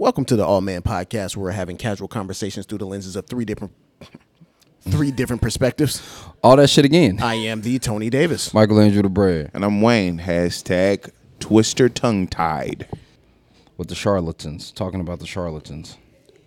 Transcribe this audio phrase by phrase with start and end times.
[0.00, 3.26] Welcome to the Awe Man Podcast, where we're having casual conversations through the lenses of
[3.26, 3.74] three different,
[4.80, 6.24] three different perspectives.
[6.42, 7.20] All that shit again.
[7.20, 8.54] I am the Tony Davis.
[8.54, 10.18] Michelangelo the Bread And I'm Wayne.
[10.20, 12.88] Hashtag Twister tongue tied.
[13.76, 15.98] with the charlatans, talking about the charlatans.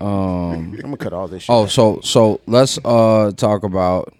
[0.00, 1.54] I'm gonna cut all this shit.
[1.54, 4.14] Oh, so so let's uh talk about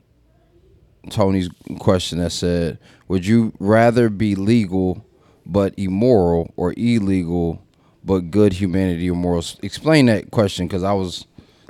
[1.08, 1.48] Tony's
[1.78, 2.78] question that said,
[3.08, 5.06] "Would you rather be legal
[5.46, 7.62] but immoral, or illegal
[8.06, 11.26] but good humanity or morals?" Explain that question because I was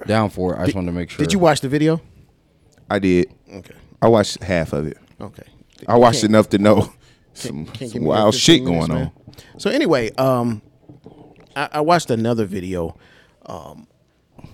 [0.07, 0.61] down for it.
[0.61, 1.19] I just wanted to make sure.
[1.25, 2.01] Did you watch the video?
[2.89, 3.33] I did.
[3.53, 3.75] Okay.
[4.01, 4.99] I watched half of it.
[5.21, 5.43] Okay.
[5.89, 6.93] I watched Can't- enough to know
[7.35, 9.13] some, can't give some me wild 15 shit minutes, going man.
[9.29, 9.61] on.
[9.61, 10.63] So anyway, um,
[11.57, 12.97] I, I watched another video,
[13.47, 13.87] um,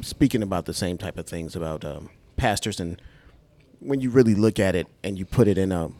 [0.00, 3.00] speaking about the same type of things about um, pastors, and
[3.80, 5.90] when you really look at it and you put it in a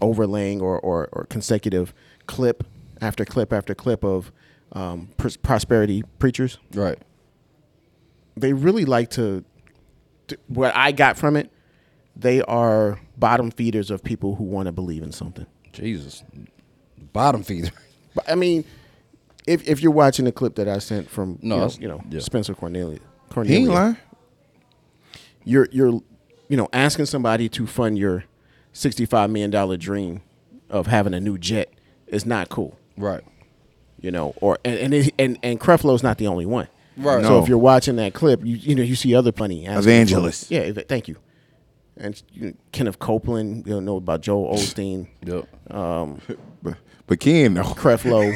[0.00, 1.94] overlaying or or, or consecutive
[2.26, 2.64] clip
[3.00, 4.30] after clip after clip of
[4.72, 6.98] um, pros- prosperity preachers, right?
[8.36, 9.44] they really like to,
[10.28, 10.36] to.
[10.48, 11.50] What I got from it,
[12.14, 15.46] they are bottom feeders of people who want to believe in something.
[15.72, 16.22] Jesus,
[17.12, 17.70] bottom feeder.
[18.14, 18.64] But I mean,
[19.46, 22.04] if if you're watching the clip that I sent from No, you, know, you know
[22.10, 22.20] yeah.
[22.20, 23.00] Spencer Cornelia, He
[23.34, 23.96] Cornelia, ain't lying.
[25.44, 26.00] you're you're
[26.48, 28.24] you know asking somebody to fund your
[28.72, 30.22] sixty five million dollar dream
[30.70, 31.72] of having a new jet
[32.06, 32.78] is not cool.
[32.96, 33.22] Right.
[34.06, 36.68] You know, or and and it, and, and Creflo's not the only one.
[36.96, 37.24] Right.
[37.24, 40.48] So if you're watching that clip, you you know you see other plenty asking Evangelists.
[40.48, 41.16] Yeah, ev- thank you.
[41.96, 45.74] And you know, Kenneth Copeland, you know, know about Joel Osteen, Yep.
[45.74, 46.20] Um,
[46.62, 46.76] but,
[47.08, 47.62] but Ken, though.
[47.64, 48.32] Creflo.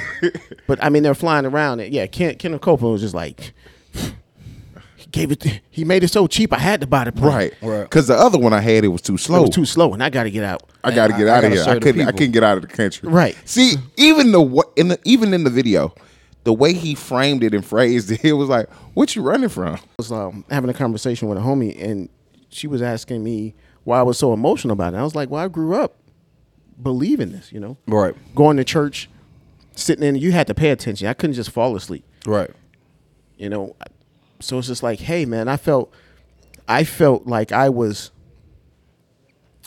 [0.67, 1.79] but I mean, they're flying around.
[1.79, 1.93] It.
[1.93, 3.53] Yeah, Ken, Kenneth Copeland was just like,
[3.93, 4.11] he
[5.11, 5.61] gave it.
[5.71, 6.53] He made it so cheap.
[6.53, 7.33] I had to buy the plane.
[7.35, 7.55] Right.
[7.63, 7.83] Right.
[7.83, 9.43] Because the other one I had, it was too It slow.
[9.43, 10.63] was too slow, and I got to get out.
[10.85, 11.65] I got to get I- I out of here.
[11.67, 12.09] I couldn't.
[12.09, 13.09] I couldn't get out of the country.
[13.09, 13.37] Right.
[13.45, 15.95] See, even the wa- in the even in the video,
[16.45, 19.79] the way he framed it and phrased it, it was like, "What you running from?"
[19.99, 22.09] was um, having a conversation with a homie, and
[22.49, 24.99] she was asking me why I was so emotional about it.
[24.99, 25.97] I was like, "Well, I grew up
[26.83, 27.53] believing this.
[27.53, 28.15] You know, Right.
[28.35, 29.09] going to church,
[29.75, 30.17] sitting in.
[30.17, 31.09] You had to pay attention.
[31.09, 32.05] I couldn't just fall asleep.
[32.27, 32.51] Right.
[33.37, 33.77] You know,
[34.41, 35.93] so it's just like, hey, man, I felt,
[36.69, 38.11] I felt like I was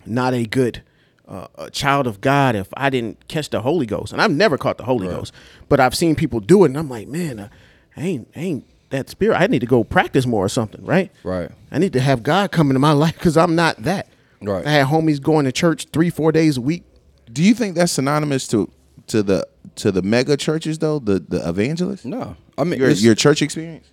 [0.06, 0.84] not a good
[1.28, 4.58] uh, a child of God if I didn't catch the Holy Ghost, and I've never
[4.58, 5.34] caught the Holy Ghost,
[5.70, 7.50] but I've seen people do it, and I'm like, man, uh,
[7.96, 9.36] I ain't, I ain't that spirit.
[9.36, 11.12] I need to go practice more or something, right?
[11.24, 11.50] Right.
[11.72, 14.08] I need to have God come into my life because I'm not that.
[14.42, 14.66] Right.
[14.66, 16.84] I had homies going to church three, four days a week.
[17.32, 18.70] Do you think that's synonymous to
[19.08, 21.00] to the to the mega churches though?
[21.00, 22.06] The the evangelists?
[22.06, 22.36] No.
[22.58, 23.88] I mean, Your your church experience?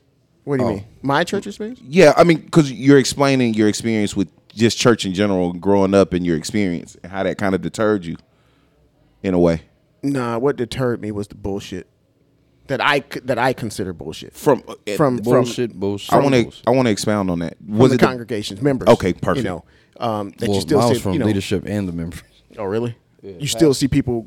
[0.51, 0.75] What do you Oh.
[0.75, 0.85] mean?
[1.03, 1.81] My church experience?
[1.87, 6.13] Yeah, I mean, because you're explaining your experience with just church in general, growing up,
[6.13, 8.17] and your experience, and how that kind of deterred you,
[9.23, 9.63] in a way.
[10.03, 11.87] Nah, what deterred me was the bullshit
[12.67, 14.65] that I c- that I consider bullshit From
[14.97, 16.13] from bullshit, bullshit.
[16.13, 16.53] I want to.
[16.67, 17.57] I want to expound on that.
[17.59, 18.89] from Was the it the- congregation's members.
[18.89, 19.45] Okay, perfect.
[19.45, 19.65] You know,
[20.05, 22.23] um, that well, you still see from you know, leadership and the members.
[22.59, 22.97] Oh, really?
[23.23, 24.27] you still see people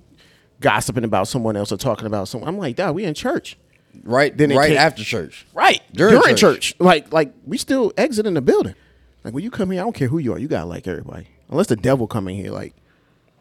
[0.61, 2.47] gossiping about someone else or talking about someone.
[2.47, 3.57] I'm like, Dad, we in church,
[4.03, 4.35] Right.
[4.35, 5.45] Then right came- after church.
[5.53, 5.81] right?
[5.93, 6.69] During During, church.
[6.71, 6.75] church.
[6.79, 8.75] like like we still exiting the building.
[9.23, 11.27] Like when you come here, I don't care who you are, you gotta like everybody.
[11.49, 12.73] Unless the devil come in here, like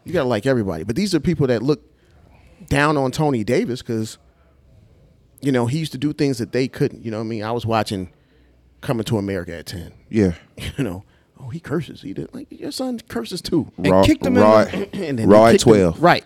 [0.04, 0.84] you gotta like everybody.
[0.84, 1.80] But these are people that look
[2.68, 4.18] down on Tony Davis because
[5.41, 7.04] you know he used to do things that they couldn't.
[7.04, 7.42] You know what I mean?
[7.42, 8.10] I was watching
[8.80, 9.92] Coming to America at ten.
[10.10, 10.34] yeah,
[10.76, 11.04] You know,
[11.38, 12.02] oh he curses.
[12.02, 13.70] He did like your son curses too.
[13.78, 16.02] And kicked him in raw, the- And then raw they at kicked him- twelve.
[16.02, 16.24] right?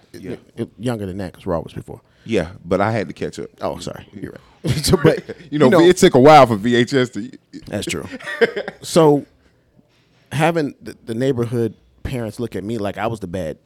[0.78, 2.00] Younger than that because Raw was before.
[2.26, 3.50] Yeah, but I had to catch up.
[3.60, 4.74] Oh, sorry, you're right.
[4.84, 7.38] so, but You know, it took a while for VHS to.
[7.66, 8.06] that's true.
[8.82, 9.24] so,
[10.32, 13.58] having the, the neighborhood parents look at me like I was the bad,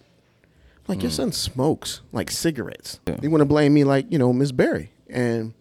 [0.89, 3.01] like your son smokes like cigarettes.
[3.05, 5.55] They want to blame me like you know Miss Barry And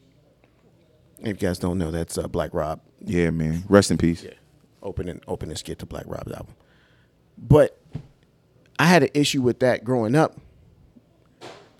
[1.19, 2.81] if you guys don't know, that's uh, Black Rob.
[2.99, 3.63] Yeah, man.
[3.69, 4.23] Rest in peace.
[4.23, 4.33] Yeah,
[4.81, 6.55] open and skit to Black Rob's album.
[7.37, 7.79] But
[8.77, 10.37] I had an issue with that growing up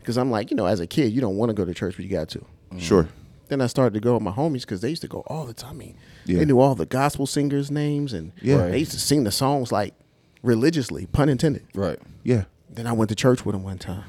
[0.10, 1.96] because I'm like, you know, as a kid, you don't want to go to church,
[1.96, 2.40] but you got to.
[2.40, 2.80] Mm-hmm.
[2.80, 3.08] Sure.
[3.48, 5.54] Then I started to go with my homies because they used to go all the
[5.54, 5.70] time.
[5.70, 6.40] I mean, Yeah.
[6.40, 8.70] they knew all the gospel singers' names and Yeah.
[8.70, 9.94] they used to sing the songs like
[10.42, 11.68] religiously, pun intended.
[11.76, 12.00] Right.
[12.24, 12.46] Yeah.
[12.72, 14.04] Then I went to church with them one time.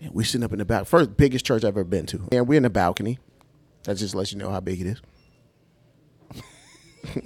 [0.00, 0.86] And we sitting up in the back.
[0.86, 2.28] First biggest church I've ever been to.
[2.30, 3.18] And we're in the balcony.
[3.82, 5.02] That just lets you know how big it is.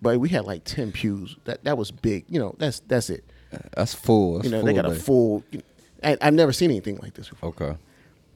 [0.00, 1.36] but we had like ten pews.
[1.46, 2.26] That that was big.
[2.28, 3.24] You know, that's that's it.
[3.76, 4.34] That's full.
[4.34, 5.44] That's You know, full they got a full.
[6.04, 7.50] I, I've never seen anything like this before.
[7.50, 7.76] Okay.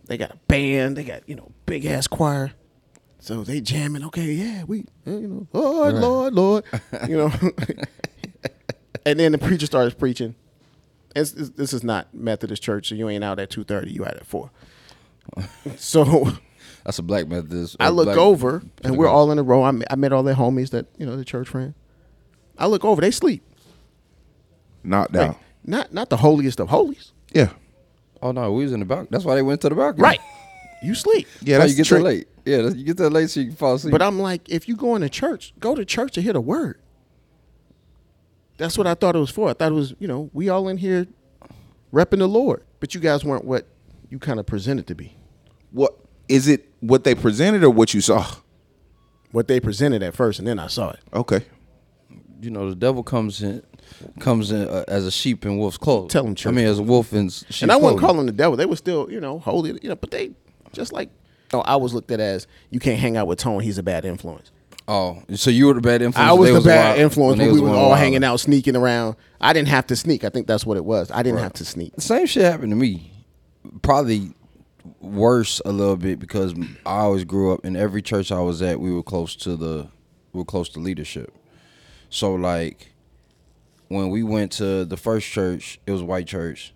[0.07, 0.97] They got a band.
[0.97, 2.53] They got you know big ass choir.
[3.19, 4.05] So they jamming.
[4.05, 6.65] Okay, yeah, we eh, you know, Lord, Lord, Lord,
[7.09, 7.33] you know.
[9.07, 10.35] and then the preacher starts preaching.
[11.15, 13.91] It's, it's- this is not Methodist church, so you ain't out at two thirty.
[13.91, 14.51] You out at four.
[15.77, 16.29] so
[16.85, 17.77] That's a black Methodist.
[17.81, 19.65] I look over and we're all in a row.
[19.65, 21.75] I met, I met all their homies that you know the church friend.
[22.59, 23.43] I look over, they sleep.
[24.85, 25.31] Knocked Right.
[25.31, 25.39] out.
[25.65, 27.13] Not not the holiest of holies.
[27.37, 27.51] Yeah.
[28.23, 29.09] Oh no, we was in the balcony.
[29.11, 30.03] That's why they went to the balcony.
[30.03, 30.21] Right.
[30.83, 31.27] You sleep.
[31.43, 32.03] Yeah, That's that's you get the trick.
[32.03, 32.29] there late.
[32.45, 33.93] Yeah, that's, you get there late so you can fall asleep.
[33.93, 36.81] But I'm like, if you going to church, go to church to hear the word.
[38.59, 39.51] That's what I thought it was for.
[39.51, 41.07] I thought it was, you know, we all in here
[41.93, 42.65] repping the Lord.
[42.81, 43.67] But you guys weren't what
[44.11, 45.17] you kind of presented to be.
[45.73, 45.99] What
[46.29, 46.71] is it?
[46.81, 48.25] What they presented or what you saw?
[49.33, 51.01] What they presented at first, and then I saw it.
[51.13, 51.43] Okay.
[52.41, 53.63] you know, the devil comes in,
[54.21, 56.13] comes in uh, as a sheep in wolf's clothes.
[56.13, 57.31] Tell 'em I mean, as a wolf in
[57.63, 57.99] and I wouldn't clothing.
[58.01, 58.57] call them the devil.
[58.57, 60.31] They were still, you know, holy, you know, but they
[60.73, 61.11] just like,
[61.53, 63.61] oh, I was looked at as you can't hang out with Tone.
[63.61, 64.51] He's a bad influence.
[64.89, 66.31] Oh, so you were the bad influence.
[66.31, 67.99] I was the bad wild- influence they when we were all wild.
[67.99, 69.17] hanging out, sneaking around.
[69.41, 70.23] I didn't have to sneak.
[70.23, 71.11] I think that's what it was.
[71.11, 71.95] I didn't have to sneak.
[71.97, 73.11] The same shit happened to me.
[73.83, 74.33] Probably
[75.01, 76.55] worse a little bit because
[76.85, 78.79] I always grew up in every church I was at.
[78.79, 79.89] We were close to the,
[80.33, 81.35] we were close to leadership.
[82.09, 82.93] So like,
[83.89, 86.73] when we went to the first church, it was a white church.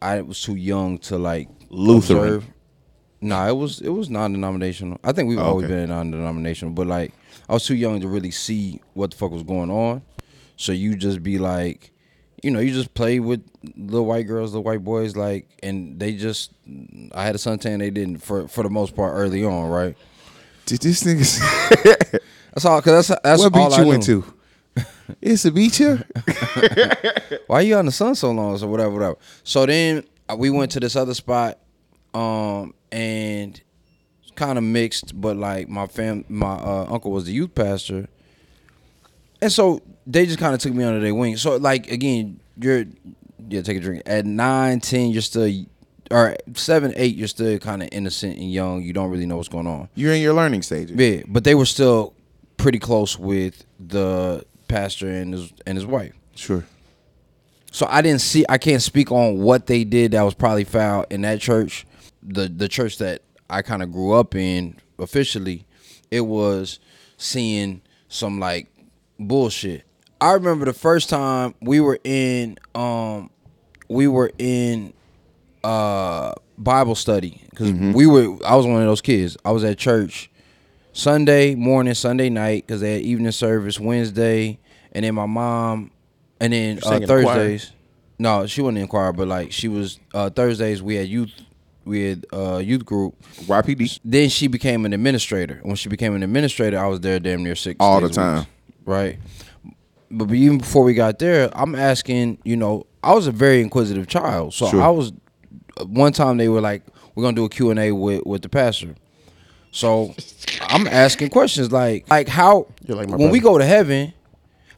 [0.00, 2.18] I was too young to like Lutheran.
[2.24, 2.46] observe.
[3.20, 4.98] Nah, it was it was non-denominational.
[5.04, 5.74] I think we've Oh, always okay.
[5.74, 7.12] been non-denominational, but like
[7.48, 10.02] I was too young to really see what the fuck was going on.
[10.56, 11.92] So you just be like,
[12.42, 13.44] you know, you just play with
[13.76, 16.52] little white girls, little white boys, like, and they just.
[17.14, 17.78] I had a suntan.
[17.78, 19.96] They didn't for for the most part early on, right?
[20.66, 22.18] Did this nigga?
[22.54, 22.82] That's all.
[22.82, 24.22] Cause that's that's what all I you went knew.
[24.22, 24.34] to?
[25.20, 26.04] It's a beach here.
[27.46, 28.56] why you on the sun so long?
[28.58, 29.16] So whatever, whatever.
[29.44, 31.58] So then uh, we went to this other spot,
[32.14, 33.60] um, and
[34.34, 38.08] kind of mixed, but like my fam, my uh, uncle was the youth pastor,
[39.40, 41.36] and so they just kind of took me under their wing.
[41.36, 42.84] So like again, you're
[43.48, 45.50] yeah, take a drink at nine, ten, you're still.
[46.10, 48.82] Or seven, eight, you're still kind of innocent and young.
[48.82, 49.88] You don't really know what's going on.
[49.94, 50.94] You're in your learning stages.
[50.94, 52.12] Yeah, but they were still
[52.58, 56.14] pretty close with the pastor and his and his wife.
[56.34, 56.64] Sure.
[57.70, 58.44] So I didn't see.
[58.48, 61.86] I can't speak on what they did that was probably foul in that church.
[62.22, 65.66] The the church that I kind of grew up in officially,
[66.10, 66.78] it was
[67.16, 68.68] seeing some like
[69.18, 69.84] bullshit.
[70.20, 73.30] I remember the first time we were in um
[73.88, 74.92] we were in
[75.64, 79.36] uh Bible study because we were I was one of those kids.
[79.44, 80.30] I was at church
[80.92, 84.58] Sunday morning, Sunday night because they had evening service Wednesday,
[84.92, 85.90] and then my mom,
[86.40, 87.06] and then uh, sang in the?
[87.06, 87.72] Thursdays.
[88.18, 90.82] No, she wasn't in choir, but like she was uh, Thursdays.
[90.82, 91.32] We had youth,
[91.84, 93.14] we had uh, youth group.
[93.46, 94.00] YPD.
[94.04, 95.60] Then she became an administrator.
[95.62, 98.34] When she became an administrator, I was there damn near six All days the a
[98.36, 98.52] week, time.
[98.84, 99.18] right?
[100.10, 102.38] But even before we got there, I'm asking.
[102.44, 104.82] You know, I was a very inquisitive child, so Sure.
[104.82, 105.12] I was.
[105.86, 106.82] One time they were like,
[107.14, 108.94] "We're gonna do a Q and A with with the pastor."
[109.70, 110.14] So
[110.62, 114.12] I'm asking questions like, like how You're like when we go to heaven,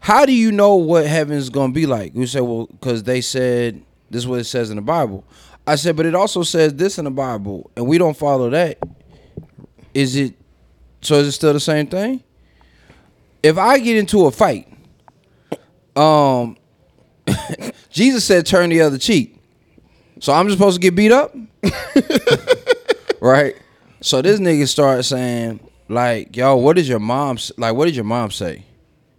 [0.01, 2.13] how do you know what heaven's gonna be like?
[2.15, 5.25] We say, well, because they said this is what it says in the Bible.
[5.67, 8.79] I said, but it also says this in the Bible, and we don't follow that.
[9.95, 10.35] Is it?
[11.01, 12.23] So is it still the same thing?
[13.43, 14.69] If I get into a fight,
[15.97, 16.57] um,
[17.91, 19.39] Jesus said turn the other cheek.
[20.21, 21.35] So I'm just supposed to get beat up?
[23.21, 23.57] right?
[24.05, 27.97] So this nigga started saying, like, yo, what did your mom s- like what did
[27.97, 28.65] your mom say?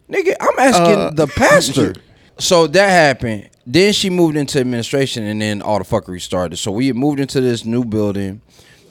[0.07, 1.95] Nigga, I'm asking Uh, the pastor.
[2.37, 3.49] so that happened.
[3.65, 6.57] Then she moved into administration and then all the fuckery started.
[6.57, 8.41] So we had moved into this new building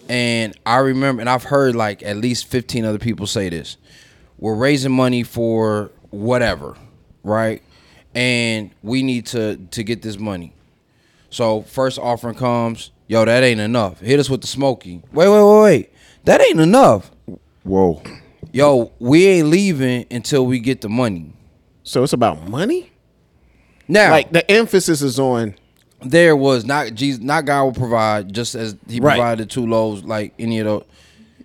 [0.09, 3.77] and I remember and I've heard like at least 15 other people say this.
[4.37, 6.77] We're raising money for whatever,
[7.23, 7.63] right?
[8.17, 10.55] And we need to to get this money.
[11.31, 14.01] So first offering comes, yo, that ain't enough.
[14.01, 15.03] Hit us with the smoky.
[15.13, 15.91] Wait, wait, wait, wait.
[16.25, 17.11] That ain't enough.
[17.63, 18.03] Whoa.
[18.53, 21.33] Yo, we ain't leaving until we get the money.
[21.83, 22.91] So it's about money.
[23.89, 25.55] Now, Like the emphasis is on
[26.03, 29.17] there was not Jesus, not God will provide just as He Right.
[29.17, 30.85] provided two loaves, like any of those.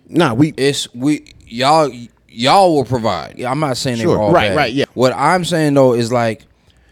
[0.08, 0.34] nah.
[0.34, 1.90] We It's we y'all
[2.28, 3.40] y'all will provide.
[3.42, 4.16] I'm not saying they Sure.
[4.18, 4.56] were all Right, bad.
[4.56, 4.84] right, yeah.
[4.94, 6.42] What I'm saying though is like,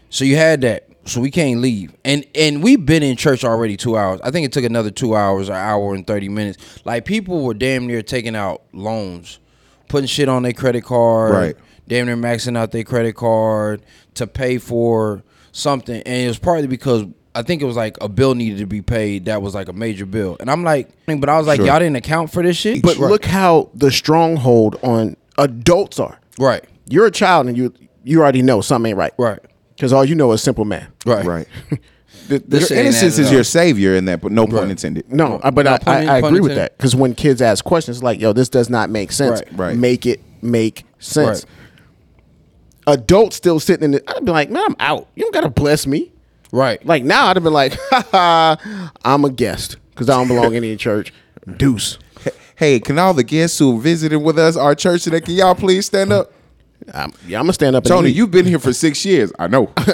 [0.09, 3.75] so you had that, so we can't leave, and and we've been in church already
[3.75, 4.19] two hours.
[4.23, 6.79] I think it took another two hours, an hour and thirty minutes.
[6.85, 9.39] Like people were damn near taking out loans,
[9.87, 11.57] putting shit on their credit card, Right.
[11.87, 13.81] Damn near maxing out their credit card
[14.13, 17.05] to pay for something, and it was partly because.
[17.35, 19.73] I think it was like a bill needed to be paid that was like a
[19.73, 20.35] major bill.
[20.39, 21.67] And I'm like, but I was like, Sure.
[21.67, 22.81] y'all didn't account for this shit?
[22.81, 23.09] But Right.
[23.09, 26.19] look how the stronghold on adults are.
[26.39, 26.63] Right.
[26.89, 27.71] You're a child and you
[28.03, 29.13] you already know something ain't right.
[29.19, 29.39] Right.
[29.79, 30.87] Because all you know is simple man.
[31.05, 31.25] Right.
[31.25, 31.47] Right.
[32.27, 34.69] The, This your innocence is your savior in that, but no pun Right.
[34.69, 35.11] intended.
[35.11, 36.57] No, uh, but No, I, pun I, I pun agree with intended.
[36.73, 39.57] that because when kids ask questions like, "Yo, this does not make sense," Right.
[39.69, 39.75] Right.
[39.77, 41.43] make it make sense.
[42.87, 42.95] Right.
[42.99, 44.03] Adults still sitting in it.
[44.07, 45.07] I'd be like, "Man, I'm out.
[45.15, 46.11] You don't gotta bless me."
[46.51, 46.83] Right.
[46.85, 50.53] Like now, I'd have been like, "Ha ha, I'm a guest because I don't belong
[50.53, 51.11] in any church."
[51.57, 51.97] Deuce.
[52.55, 55.85] Hey, can all the guests who visited with us our church today, can y'all please
[55.87, 56.31] stand up?
[56.93, 57.83] I'm, yeah, I'm gonna stand up.
[57.83, 59.31] Tony, you've been here for six years.
[59.39, 59.71] I know.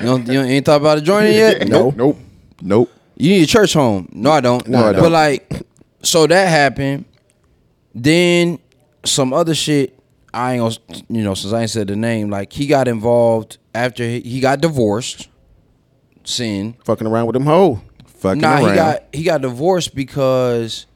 [0.00, 1.68] You, don't, you ain't thought about joining yet?
[1.68, 1.94] nope.
[1.96, 2.18] Nope.
[2.60, 2.90] Nope.
[3.16, 4.08] You need a church home.
[4.12, 4.66] No, I don't.
[4.68, 5.02] No, I don't.
[5.02, 5.62] But like,
[6.02, 7.04] so that happened.
[7.94, 8.58] Then
[9.04, 9.98] some other shit.
[10.34, 13.58] I ain't gonna, you know, since I ain't said the name, like he got involved
[13.74, 15.28] after he, he got divorced.
[16.24, 16.76] Sin.
[16.84, 17.80] fucking around with them hoe.
[18.06, 18.68] Fucking Nah, around.
[18.70, 20.86] he got he got divorced because,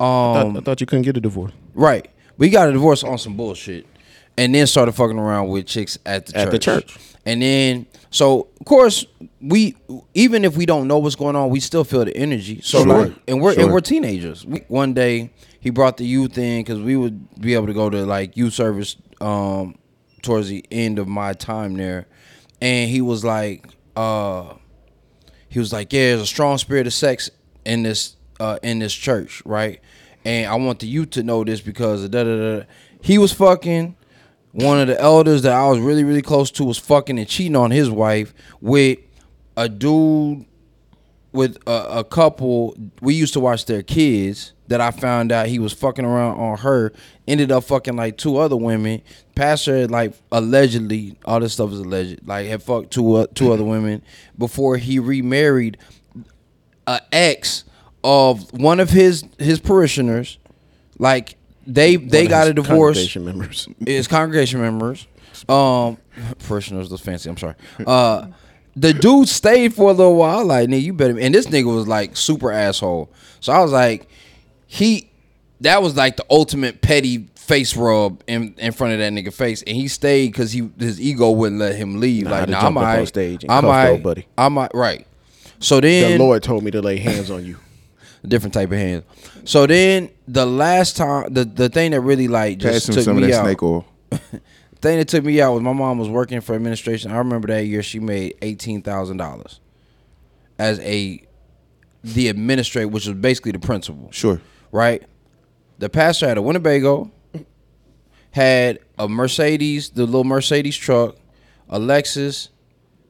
[0.00, 1.52] I thought- um, I thought you couldn't get a divorce.
[1.74, 2.08] right.
[2.38, 3.86] But he got a divorce on some bullshit,
[4.36, 6.52] and then started fucking around with chicks at the At church.
[6.52, 6.98] the church.
[7.24, 9.06] And then, so of course,
[9.40, 9.76] we
[10.14, 12.60] even if we don't know what's going on, we still feel the energy.
[12.62, 13.04] So Sure.
[13.06, 13.64] like, and we're Sure.
[13.64, 14.44] and we're teenagers.
[14.44, 17.88] We, one day he brought the youth in because we would be able to go
[17.90, 19.76] to like youth service um,
[20.22, 22.06] towards the end of my time there,
[22.60, 24.54] and he was like, uh,
[25.48, 27.30] he was like, yeah, there's a strong spirit of sex
[27.64, 29.80] in this uh, in this church, right?
[30.24, 32.64] And I want the youth to know this because da da da.
[33.00, 33.94] He was fucking
[34.52, 37.56] one of the elders that I was really really close to was fucking and cheating
[37.56, 38.98] on his wife with
[39.56, 40.46] a dude
[41.32, 42.76] with a, a couple.
[43.00, 44.52] We used to watch their kids.
[44.68, 46.92] That I found out he was fucking around on her.
[47.28, 49.02] Ended up fucking like two other women.
[49.34, 52.26] Pastor like allegedly, all this stuff is alleged.
[52.26, 54.02] Like had fucked two uh, two other women
[54.38, 55.76] before he remarried
[56.86, 57.64] a ex
[58.02, 60.38] of one of his his parishioners.
[60.98, 63.68] Like they they got a divorce congregation members.
[63.86, 65.06] his congregation members,
[65.48, 65.98] um,
[66.46, 67.28] parishioners was fancy.
[67.30, 67.54] I'm sorry.
[67.86, 68.28] Uh,
[68.74, 70.44] the dude stayed for a little while.
[70.44, 71.18] Like, nigga, you better.
[71.18, 73.10] And this nigga was like super asshole.
[73.40, 74.08] So I was like,
[74.66, 75.10] he,
[75.60, 79.62] that was like the ultimate petty face rub in in front of that nigga face,
[79.62, 82.24] and he stayed because he his ego wouldn't let him leave.
[82.24, 84.26] Nah, like, nah, I'm on stage and I'm cuff alright, old buddy.
[84.38, 84.56] I'm.
[84.56, 85.06] Right.
[85.58, 87.58] So then The Lord told me to lay hands on you.
[88.28, 89.04] Different type of hands.
[89.44, 93.04] So then the last time, the the thing that really like Pass just him took
[93.04, 93.44] some of me that out.
[93.44, 93.86] snake oil.
[94.82, 97.10] thing that took me out was my mom was working for administration.
[97.12, 99.60] I remember that year she made eighteen thousand dollars
[100.58, 101.22] as a
[102.04, 104.10] the administrator, which was basically the principal.
[104.10, 104.40] Sure.
[104.70, 105.02] Right.
[105.78, 107.10] The pastor had a Winnebago,
[108.32, 111.16] had a Mercedes, the little Mercedes truck,
[111.68, 112.48] a Lexus,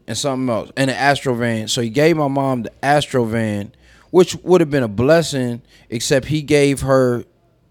[0.06, 1.68] and something else, and an Astro van.
[1.68, 3.72] So he gave my mom the Astro van,
[4.12, 7.24] which would have been a blessing, except he gave her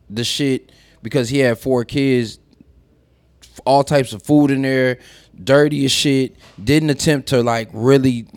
[0.10, 0.72] the shit
[1.02, 2.38] because he had four kids
[3.66, 4.98] all types of food in there,
[5.44, 6.36] dirty as shit.
[6.64, 8.28] Didn't attempt to like really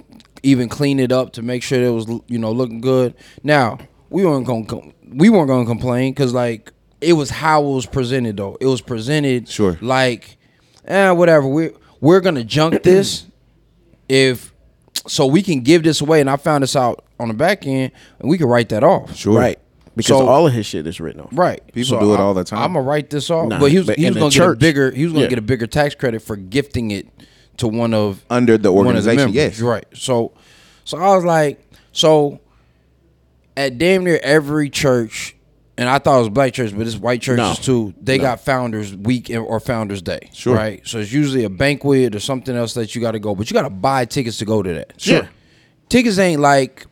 [0.42, 3.14] even clean it up to make sure it was you know looking good.
[3.42, 3.78] Now
[4.10, 7.86] we weren't gonna com- we weren't gonna complain because like it was how it was
[7.86, 8.56] presented though.
[8.60, 9.78] It was presented Sure.
[9.80, 10.36] like
[10.84, 11.70] eh whatever we
[12.00, 13.24] we're gonna junk this
[14.08, 14.52] if
[15.06, 17.90] so we can give this away and I found this out on the back end
[18.20, 19.16] and we can write that off.
[19.16, 19.38] Sure.
[19.38, 19.58] Right.
[19.96, 21.30] Because So- all of his shit is written off.
[21.32, 21.60] Right.
[21.72, 22.60] People do it I- all the time.
[22.62, 23.48] I'm gonna write this off.
[23.48, 25.04] Nah, but he was but he in was the gonna get a church- bigger he
[25.04, 25.30] was gonna yeah.
[25.30, 27.06] get a bigger tax credit for gifting it
[27.58, 29.34] to one of Under the one of organization, members.
[29.34, 29.60] yes.
[29.60, 29.86] Right.
[29.94, 30.32] So
[30.84, 31.60] so I was like,
[31.92, 32.40] so
[33.56, 35.36] at damn near every church,
[35.78, 37.54] and I thought it was black church, but it's white churches No.
[37.54, 37.94] too.
[38.02, 40.28] They got founders week or founders day.
[40.32, 40.54] Sure.
[40.56, 40.80] Right.
[40.84, 43.54] So it's usually a banquet or something else that you got to go, but you
[43.54, 44.94] got to buy tickets to go to that.
[45.00, 45.28] Sure.
[45.88, 46.86] Tickets ain't like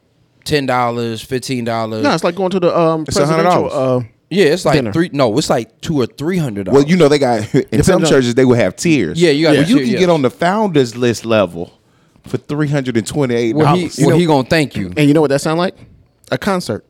[0.45, 2.03] ten dollars, fifteen dollars.
[2.03, 3.27] No, it's like going to the um It's $100.
[3.27, 3.71] presidential.
[3.73, 4.93] Uh, yeah, it's like dinner.
[4.93, 5.11] three.
[5.13, 6.85] No, it's like two or three hundred dollars.
[6.85, 9.21] Well, you know they got in some on- churches they will have tiers.
[9.21, 10.01] Yeah, you got Well, you tier, can yes.
[10.01, 11.79] get on the founders list level
[12.27, 13.99] for three hundred and twenty eight Well, he, dollars.
[14.01, 14.93] well, he gonna thank you.
[14.97, 15.77] and you know what that sound like?
[16.31, 16.85] A concert.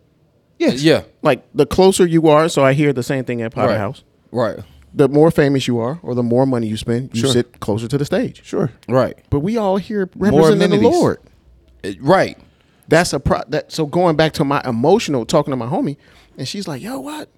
[0.58, 0.82] Yes.
[0.82, 1.02] Yeah.
[1.22, 3.78] Like the closer you are, so I hear the same thing at Potter Right.
[3.78, 4.04] House.
[4.30, 4.58] Right.
[4.94, 7.30] The more famous you are, or the more money you spend, you Sure.
[7.32, 8.42] sit closer to the stage.
[8.44, 8.70] Sure.
[8.88, 9.16] Right.
[9.30, 10.88] But we all here representing the.
[10.88, 11.18] Lord.
[12.00, 12.38] Right.
[12.88, 13.40] That's a pro.
[13.48, 15.96] That so going back to my emotional talking to my homie,
[16.36, 17.28] and she's like, "Yo, what?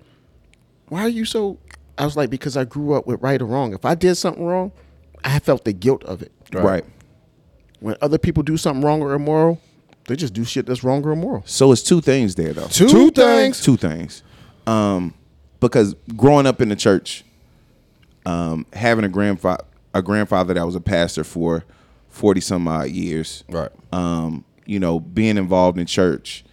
[0.88, 1.58] Why are you so?"
[1.96, 3.72] I was like, "Because I grew up with right or wrong.
[3.72, 4.72] If I did something wrong,
[5.22, 6.32] I felt the guilt of it.
[6.52, 6.84] Right.
[7.80, 9.60] When other people do something wrong or immoral,
[10.06, 11.42] they just do shit that's wrong or immoral.
[11.46, 12.66] So it's two things there though.
[12.66, 13.60] Two Two things.
[13.60, 14.22] Two things.
[14.66, 15.14] Um,
[15.60, 17.24] because growing up in the church,
[18.26, 21.64] um, having a grandfather a grandfather that was a pastor for
[22.08, 23.44] forty some odd years.
[23.48, 23.70] Right.
[23.92, 26.44] Um, you know, being involved in church,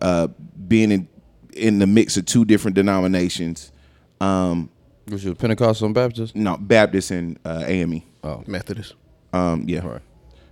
[0.00, 0.28] uh,
[0.66, 1.08] being in
[1.54, 3.72] in the mix of two different denominations,
[4.20, 4.70] um,
[5.08, 6.36] Which was Pentecostal and Baptist.
[6.36, 8.02] no Baptist and uh, AME.
[8.22, 8.42] Oh.
[8.46, 8.94] Methodist.
[9.32, 9.86] Um, yeah.
[9.86, 10.02] Right.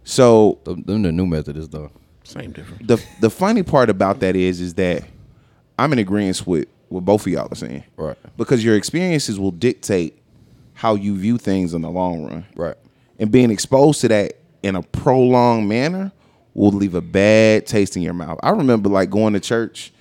[0.05, 1.91] So Them, them the new Methodists though.
[2.25, 2.83] Same difference.
[2.87, 5.05] the the funny part about that is is that
[5.79, 7.85] I'm in agreement with what both of y'all are saying.
[7.97, 8.17] Right.
[8.37, 10.19] Because your experiences will dictate
[10.75, 12.47] how you view things in the long run.
[12.57, 12.77] Right.
[13.19, 16.13] And being exposed to that in a prolonged manner
[16.57, 18.39] will leave a bad taste in your mouth.
[18.43, 19.93] I remember like going to church,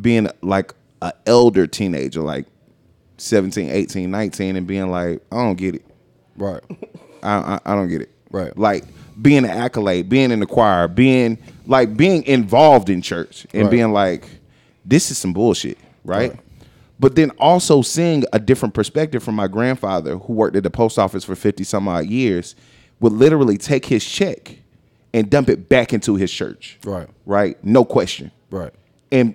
[0.00, 2.46] being like an elder teenager, like
[3.18, 5.84] 17, 18, 19, and being like, I don't get it.
[6.36, 6.62] Right.
[7.22, 8.10] I, I, I don't get it.
[8.30, 8.56] Right.
[8.56, 8.84] Like
[9.20, 13.70] being an accolade, being in the choir, being like being involved in church and Right.
[13.70, 14.28] being like,
[14.84, 16.36] this is some bullshit, right?
[17.00, 20.96] But then also seeing a different perspective from my grandfather who worked at the post
[20.98, 22.54] office for 50 some odd years
[23.00, 24.58] would literally take his check
[25.14, 26.78] and dump it back into his church.
[26.84, 27.08] Right.
[27.24, 27.62] Right?
[27.64, 28.30] No question.
[28.50, 28.72] Right.
[29.10, 29.34] And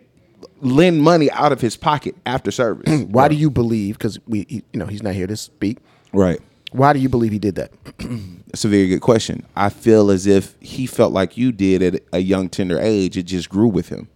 [0.61, 3.01] lend money out of his pocket after service.
[3.07, 3.97] Why do you believe?
[3.97, 5.79] Because we, he, you know, he's not here to speak.
[6.13, 6.39] right.
[6.71, 7.71] Why do you believe he did that?
[8.45, 9.43] That's a very good question.
[9.55, 13.17] I feel as if he felt like you did at a young, tender age.
[13.17, 14.07] It just grew with him.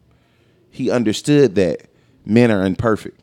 [0.70, 1.88] He understood that
[2.28, 3.20] men are imperfect.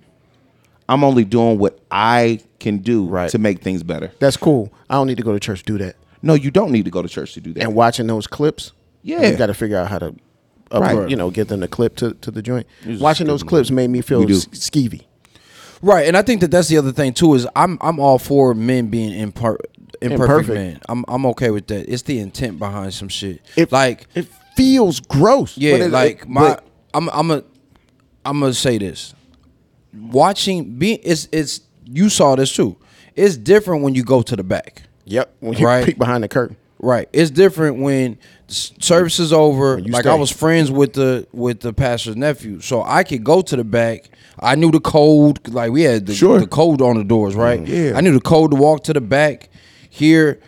[0.88, 3.30] I'm only doing what I can do Right.
[3.30, 4.10] to make things better.
[4.18, 4.72] That's cool.
[4.88, 5.94] I don't need to go to church to do that.
[6.22, 7.62] No, you don't need to go to church to do that.
[7.62, 8.72] And watching those clips,
[9.02, 9.28] Yeah.
[9.30, 10.14] you got to figure out how to,
[10.70, 11.10] upload, Right.
[11.10, 12.66] you know, get them the clip to, to the joint.
[12.86, 15.02] Watching those clips made me feel s- skeevy.
[15.82, 18.52] Right, and I think that that's the other thing too is I'm I'm all for
[18.54, 19.56] men being impar-
[20.02, 20.48] imperfect, Imperfect.
[20.54, 20.80] men.
[20.90, 21.88] I'm I'm okay with that.
[21.90, 23.40] It's the intent behind some shit.
[23.56, 25.56] It, like it feels gross.
[25.56, 27.42] yeah, but it- like it- my but- I'm I'm a
[28.26, 29.14] I'm gonna say this.
[29.94, 32.76] Watching being it's it's you saw this too.
[33.16, 34.82] It's different when you go to the back.
[35.10, 35.34] Yep.
[35.40, 35.84] When you Right.
[35.84, 36.56] peek behind the curtain.
[36.82, 37.08] Right.
[37.12, 39.80] It's different when the service is over.
[39.82, 40.10] Like stay.
[40.10, 43.64] I was friends with the with the pastor's nephew, so I could go to the
[43.64, 44.08] back.
[44.38, 45.46] I knew the code.
[45.48, 46.38] Like we had the, Sure.
[46.40, 47.66] the code on the doors, right?
[47.66, 47.92] Yeah.
[47.96, 49.50] I knew the code to walk to the back.
[49.90, 50.38] Here,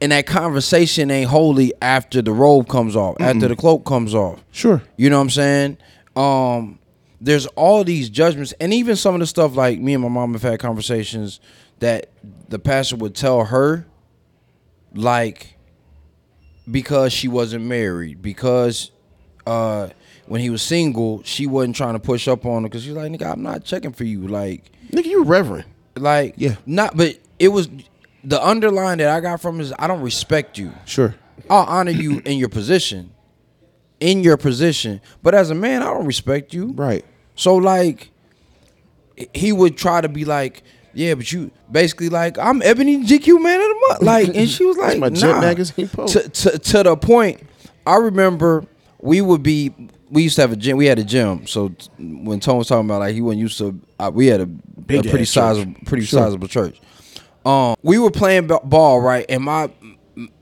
[0.00, 4.42] and that conversation ain't holy after the robe comes off, after the cloak comes off.
[4.52, 4.80] Sure.
[4.96, 5.76] You know what I'm saying?
[6.16, 6.78] Um,
[7.20, 10.32] there's all these judgments, and even some of the stuff like me and my mom
[10.32, 11.40] have had conversations
[11.80, 12.08] that
[12.48, 13.84] the pastor would tell her,
[14.94, 15.56] like,
[16.70, 18.90] because she wasn't married, because
[19.46, 19.88] uh,
[20.26, 23.10] when he was single, she wasn't trying to push up on him because she's like,
[23.12, 25.64] nigga, I'm not checking for you, like, Nigga, you reverend.
[25.96, 26.56] like, Yeah.
[26.66, 27.68] not, but it was
[28.22, 30.72] the underline that I got from is I don't respect you.
[30.86, 31.14] Sure.
[31.50, 33.12] I'll honor you in your position,
[34.00, 35.00] in your position.
[35.22, 36.72] But as a man, I don't respect you.
[36.72, 37.04] Right.
[37.34, 38.10] So like,
[39.34, 40.62] he would try to be like,
[40.94, 44.02] yeah, but you basically like I'm Ebony GQ man of the month.
[44.02, 45.16] Like, and she was like, my nah.
[45.16, 46.12] Jet magazine post.
[46.14, 47.40] To, to to the point,
[47.86, 48.64] I remember
[49.00, 49.74] we would be.
[50.10, 50.76] We used to have a gym.
[50.76, 51.46] We had a gym.
[51.46, 54.40] So t- when Tone was talking about like he wasn't used to, uh, we had
[54.40, 55.28] a, a Big pretty ass church.
[55.28, 56.80] sizable, pretty sizable church.
[57.44, 59.70] Um, we were playing b- ball right, and my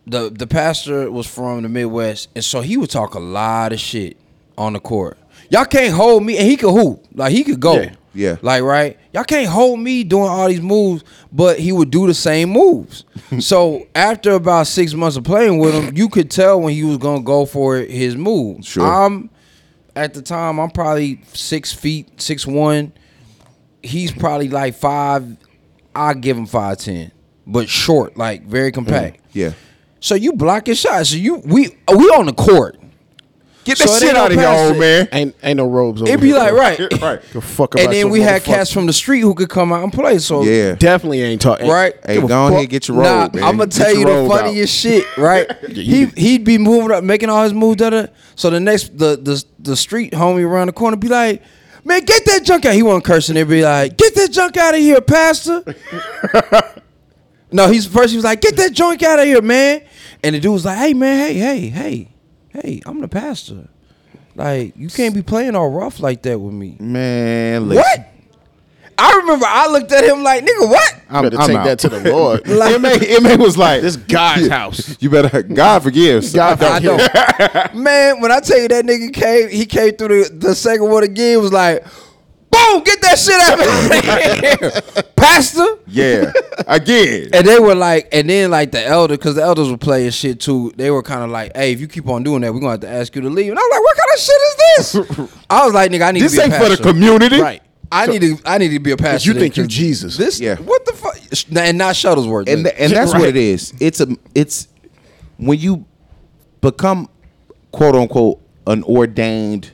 [0.06, 3.80] the the pastor was from the Midwest, and so he would talk a lot of
[3.80, 4.16] shit
[4.58, 5.16] on the court.
[5.48, 7.80] Y'all can't hold me, and he could hoop like he could go.
[7.80, 7.94] Yeah.
[8.14, 8.36] Yeah.
[8.42, 12.14] Like right, y'all can't hold me doing all these moves, but he would do the
[12.14, 13.04] same moves.
[13.40, 16.98] so after about six months of playing with him, you could tell when he was
[16.98, 18.64] gonna go for his move.
[18.64, 18.86] Sure.
[18.86, 19.30] I'm
[19.96, 22.92] at the time I'm probably six feet, six one.
[23.82, 25.36] He's probably like five.
[25.94, 27.12] I give him five ten,
[27.46, 28.74] but short, like very mm.
[28.74, 29.20] compact.
[29.32, 29.52] Yeah.
[30.00, 31.06] So you block his shot.
[31.06, 32.78] So you we we on the court.
[33.64, 35.08] Get that it shit out of here, pass old man.
[35.12, 36.38] Ain't ain't no robes over It'd be here.
[36.38, 37.20] like right, Right.
[37.32, 39.92] Go fuck And then we had cats from the street who could come out and
[39.92, 40.18] play.
[40.18, 40.74] So Yeah.
[40.74, 41.68] Definitely ain't talking.
[41.68, 41.94] Right.
[42.04, 43.44] Hey, go on here, get your robe, Nah, man.
[43.48, 44.40] I'm gonna tell you the robe out.
[44.40, 45.48] funniest shit, right?
[45.70, 47.76] he he'd be moving up, making all his moves.
[47.76, 48.06] Da, da.
[48.34, 51.40] So the next the the the street homie around the corner be like,
[51.84, 53.36] "Man, get that junk out!" He wasn't cursing.
[53.36, 55.62] They'd be like, "Get that junk out of here, Pastor."
[57.52, 58.10] no, he's first.
[58.10, 59.82] He was like, "Get that junk out of here, man."
[60.24, 62.08] And the dude was like, "Hey, man, hey, hey, hey,
[62.52, 63.68] hey, I'm the pastor.
[64.34, 67.82] Like, you can't be playing all rough like that with me." Man, listen.
[67.82, 68.08] What?
[68.98, 71.64] I remember I looked at him like, "Nigga, what?" I'm, Better I'm take out.
[71.64, 72.42] that to the Lord.
[72.48, 74.96] Emma, Emma was like, this God's house.
[75.00, 76.32] You better, God forgives.
[76.32, 76.96] God I know.
[77.78, 81.02] Man, when I tell you that nigga came, he came through the, the second one
[81.02, 81.84] again, was like,
[82.72, 85.02] boom, get that shit out of here.
[85.16, 85.78] Pastor.
[85.86, 86.32] Yeah.
[86.66, 87.28] Again.
[87.34, 90.40] And they were like, and then like the elder, because the elders were playing shit
[90.40, 90.72] too.
[90.76, 92.80] They were kind of like, "Hey, if you keep on doing that, we're gonna have
[92.80, 94.56] to ask you to leave." And I was like, "What kind of shit is
[95.26, 97.40] this?" I was like, "Nigga, I need this to be ain't a for the community.
[97.40, 97.62] Right.
[97.90, 100.16] I need to, I need to be a pastor." You then, think you 'cause Jesus.
[100.16, 100.56] This, Yeah.
[100.56, 101.16] What the fuck?
[101.56, 102.48] And not Shuttlesworth.
[102.48, 103.72] And th- and that's what it is.
[103.80, 104.68] It's a it's
[105.38, 105.84] when you
[106.60, 107.08] become
[107.72, 109.72] quote unquote an ordained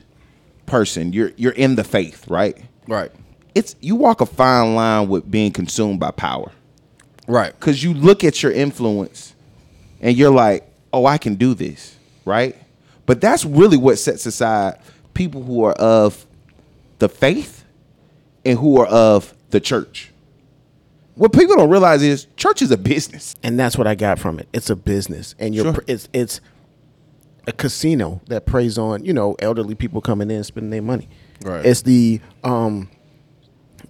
[0.65, 2.57] person, you're you're in the faith, right?
[2.89, 3.11] Right,
[3.55, 6.51] It's you walk a fine line with being consumed by power.
[7.27, 9.33] right, Cause you look at your influence
[10.01, 12.55] and you're like, oh, I can do this, right?
[13.05, 14.79] But that's really what sets aside
[15.13, 16.25] people who are of
[16.99, 17.63] the faith
[18.45, 20.11] and who are of the church.
[21.15, 23.35] What people don't realize is church is a business.
[23.43, 24.47] and that's what I got from it.
[24.53, 25.83] It's a business, and you're Sure.
[25.87, 26.39] it's it's
[27.47, 31.09] a casino that preys on you know elderly people coming in spending their money.
[31.43, 31.65] Right.
[31.65, 32.89] It's the um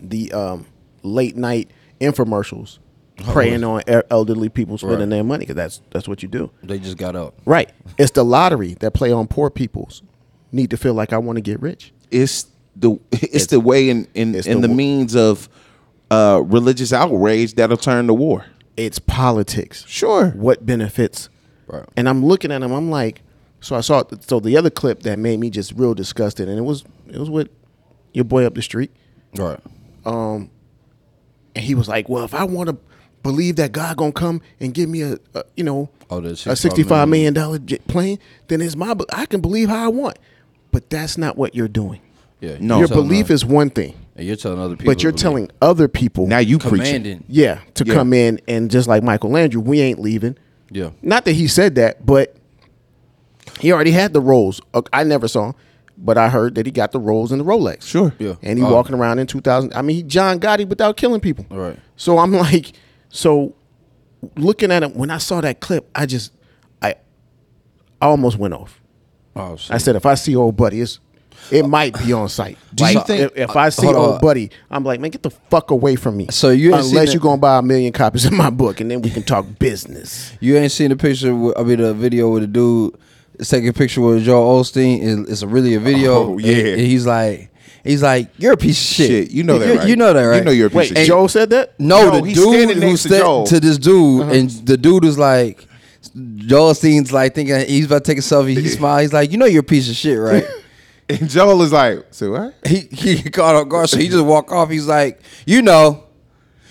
[0.02, 0.66] the um
[1.04, 2.80] late night infomercials
[3.18, 5.10] preying on elderly people spending Right.
[5.10, 6.52] their money because that's that's what you do.
[6.64, 7.36] They just got up.
[7.46, 7.70] Right.
[7.98, 10.04] It's the lottery that play on poor people's
[10.52, 11.92] need to feel like I want to get rich.
[12.12, 15.50] It's the it's, the way in in, in the the, means of
[16.12, 18.46] uh, religious outrage that'll turn to war.
[18.78, 19.86] It's politics.
[19.88, 20.30] Sure.
[20.30, 21.30] What benefits?
[21.68, 21.86] Right.
[21.98, 22.72] And I'm looking at him.
[22.72, 23.22] I'm like,
[23.62, 24.04] so I saw.
[24.22, 27.30] So the other clip that made me just real disgusted, and it was it was
[27.30, 27.50] with
[28.14, 28.92] your boy up the street,
[29.36, 29.60] Right.
[30.06, 30.50] Um,
[31.56, 32.78] and he was like, "Well, if I want to
[33.24, 37.08] believe that God gonna come and give me a, a you know Oh, a sixty-five
[37.10, 38.18] million dollar plane,
[38.48, 40.18] then it's my I can believe how I want."
[40.72, 42.02] But that's not what you're doing.
[42.42, 42.58] Yeah.
[42.60, 42.80] No.
[42.80, 44.94] your belief other- is one thing, and you're telling other people.
[44.94, 45.22] but you're to believe.
[45.22, 46.78] telling other people Now you preaching.
[46.86, 47.24] commanding.
[47.28, 47.94] yeah, to Yeah.
[47.94, 50.38] come in and just like Michael Landry, we ain't leaving.
[50.72, 50.92] Yeah.
[51.02, 52.36] Not that he said that, but
[53.60, 54.62] he already had the rolls.
[54.74, 55.56] Uh, I never saw him,
[55.98, 57.84] but I heard that he got the rolls in the Rolex.
[57.84, 58.14] Sure.
[58.20, 58.36] Yeah.
[58.42, 58.72] And he Oh.
[58.74, 59.74] walking around in 2000.
[59.74, 61.46] I mean, he John Gotti without killing people.
[61.50, 61.78] Right.
[61.96, 62.74] So I'm like,
[63.10, 63.56] so
[64.36, 66.32] looking at him, when I saw that clip, I just,
[66.82, 66.96] I,
[68.02, 68.82] I almost went off.
[69.36, 69.72] Oh, shit.
[69.72, 71.00] I said, if I see old buddy, it's,
[71.52, 72.58] it uh, might be on site.
[72.76, 74.02] Do you think- if, if I uh, see Hold on.
[74.14, 76.28] old buddy, I'm like, man, get the fuck away from me.
[76.32, 79.02] So you ain't unless you're gonna buy a million copies of my book, and then
[79.02, 80.34] we can talk business.
[80.42, 81.34] You ain't seen the picture.
[81.34, 83.00] With, I mean, the video with the dude is
[83.48, 85.02] taking a picture with Joel Osteen.
[85.02, 86.34] It- It's a really a video.
[86.34, 86.56] Oh, yeah.
[86.58, 87.50] And- and he's like,
[87.84, 89.08] he's like, you're a piece of shit.
[89.08, 89.88] Shit, you know that, You, right?
[89.88, 90.38] you know that, right?
[90.40, 91.08] You know you're a piece Wait, of shit.
[91.08, 91.80] Joe said that?
[91.80, 93.46] No, No, the he's dude standing who next to said Joel.
[93.46, 94.32] to this dude, uh-huh.
[94.34, 95.66] and the dude is like,
[96.36, 98.58] Joel Osteen's like thinking he's about to take a selfie.
[98.58, 99.02] He smiled.
[99.02, 100.46] He's like, you know, you're a piece of shit, right?
[101.12, 102.54] And Joel is like, so what?
[102.68, 104.70] he he caught off guard, so he just walk off.
[104.70, 106.04] He's like, you know,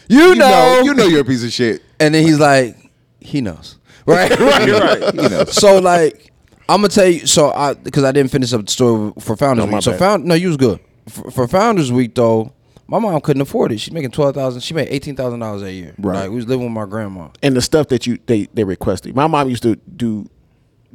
[0.08, 1.82] you, You know, know, you know you're a piece of shit.
[1.98, 2.76] and then he's like,
[3.18, 4.30] he knows, right?
[4.38, 5.14] right, right.
[5.14, 5.44] You know.
[5.46, 6.27] so like
[6.68, 7.26] I'm gonna tell you.
[7.26, 9.82] So I because I didn't finish up the story for Founders No, Week.
[9.82, 9.98] So bad.
[9.98, 12.52] found no, you was good for, for Founders Week though.
[12.90, 13.78] My mom couldn't afford it.
[13.80, 14.62] She's making twelve thousand.
[14.62, 15.94] She made eighteen thousand dollars a year.
[15.98, 16.20] Right.
[16.22, 17.28] Like we was living with my grandma.
[17.42, 19.14] and the stuff that you they they requested.
[19.14, 20.28] My mom used to do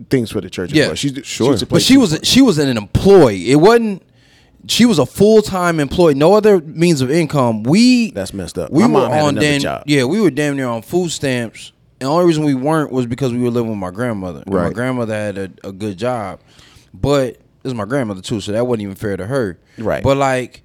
[0.10, 0.72] things for the church.
[0.72, 0.96] as Yeah, well.
[0.96, 1.52] She, she sure.
[1.52, 3.52] used But she was she was an employee.
[3.52, 4.02] It wasn't.
[4.68, 6.14] She was a full time employee.
[6.16, 7.64] No other means of income.
[7.64, 8.72] We That's messed up.
[8.72, 9.84] We My were mom had on another damn job.
[9.86, 10.06] yeah.
[10.06, 11.74] We were damn near on food stamps.
[12.04, 14.44] The only reason we weren't was because we were living with my grandmother.
[14.46, 16.42] And My grandmother had a, a good job,
[16.94, 19.58] but this is my grandmother too, so that wasn't even fair to her.
[19.78, 20.04] Right.
[20.04, 20.64] But like,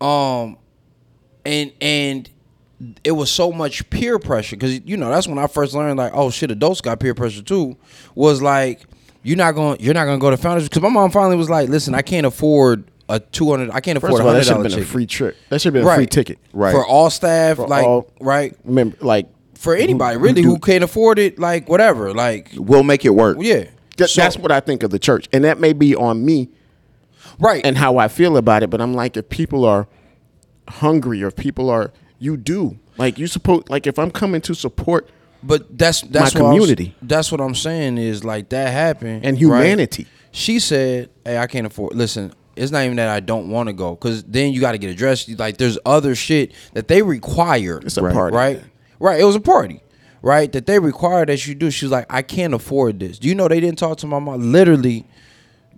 [0.00, 0.58] um,
[1.44, 2.30] and and
[3.02, 6.12] it was so much peer pressure because you know that's when I first learned like
[6.14, 7.76] oh shit adults got peer pressure too
[8.14, 8.82] was like
[9.24, 11.68] you're not going you're not gonna go to founders because my mom finally was like
[11.68, 14.44] listen I can't afford a two hundred I can't First afford of a all, that
[14.44, 15.36] should have been a free trip.
[15.48, 16.38] That should have been a free ticket.
[16.52, 16.72] Right.
[16.72, 19.28] for all staff For like all- right Remember, like
[19.62, 23.36] for anybody really who can't afford it like whatever like We'll make it work.
[23.40, 23.64] yeah
[23.96, 26.48] that- So- that's what I think of the church, and that may be on me
[27.38, 28.70] right and how I feel about it.
[28.70, 29.86] But I'm like, if people are
[30.68, 34.54] hungry, or if people are, you do like you suppose like if I'm coming to
[34.54, 35.08] support
[35.44, 36.94] But that's that's My what I was- community.
[37.02, 39.40] that's what I'm saying is like that happened and right?
[39.66, 40.06] humanity.
[40.30, 41.94] She said, "Hey, I can't afford.
[41.94, 44.78] Listen, it's not even that I don't want to go, because then you got to
[44.78, 45.28] get addressed.
[45.38, 47.80] Like, there's other shit that they require.
[47.84, 48.14] It's a Right.
[48.14, 48.62] party, right?
[49.02, 49.20] Right.
[49.20, 49.82] It was a party,
[50.22, 50.50] right?
[50.52, 51.70] That they required that you do.
[51.70, 53.18] She was like, I can't afford this.
[53.18, 54.52] Do you know they didn't talk to my mom?
[54.52, 55.04] Literally,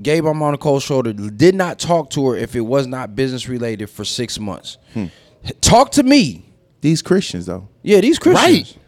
[0.02, 1.12] gave my mom a cold shoulder.
[1.12, 4.78] Did not talk to her if it was not business related for six months.
[4.92, 5.06] Hmm.
[5.60, 6.44] Talk to me.
[6.80, 7.68] These Christians though.
[7.82, 8.74] Yeah, these Christians.
[8.74, 8.78] Right.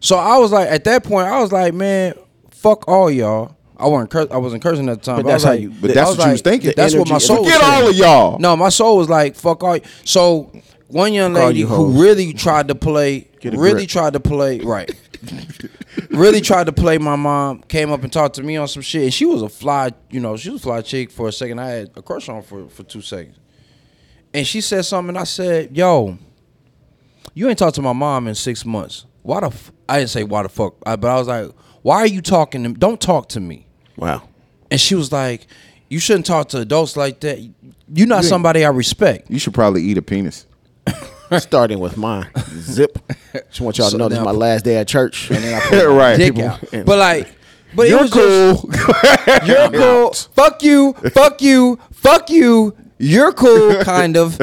[0.00, 2.14] So I was like, at that point, I was like, man,
[2.50, 3.56] fuck all y'all.
[3.76, 5.16] I wasn't cur- I wasn't cursing at the time.
[5.16, 6.72] But But, that's was how like, you- but that's was what you was thinking.
[6.74, 7.42] That's what my soul.
[7.42, 7.82] was Forget saying.
[7.82, 8.38] all of y'all.
[8.38, 9.72] No, my soul was like, fuck all.
[9.72, 10.50] y- So
[10.88, 13.88] one young lady you who really tried to play, really grip.
[13.88, 14.90] tried to play, right.
[16.10, 17.62] really tried to play my mom.
[17.62, 19.90] Came up and talked to me on some shit, and she was a fly.
[20.10, 21.58] You know, she was a fly chick for a second.
[21.58, 23.38] I had a crush on for for two seconds,
[24.34, 25.10] and she said something.
[25.10, 26.18] and I said, "Yo,
[27.34, 29.06] you ain't talked to my mom in six months.
[29.22, 29.46] Why the?
[29.46, 29.72] F-?
[29.88, 31.50] I didn't say why the fuck, I- but I was like,
[31.82, 32.72] why are you talking to?
[32.72, 34.22] Don't talk to me." Wow.
[34.70, 35.46] And she was like,
[35.88, 37.38] "You shouldn't talk to adults like that.
[37.92, 40.46] You're not somebody I respect." You should probably eat a penis.
[41.38, 42.28] Starting with mine.
[42.60, 42.98] Zip.
[43.48, 45.30] Just want y'all to know this is my last day at church.
[45.30, 46.16] And then I put Right.
[46.16, 46.72] dick People- out.
[46.72, 47.28] and- But like,
[47.74, 50.12] but it You're was just- you're cool.
[50.12, 50.92] Fuck you.
[51.12, 51.78] Fuck you.
[51.92, 52.74] Fuck you.
[52.98, 53.82] You're cool.
[53.82, 54.36] Kind of.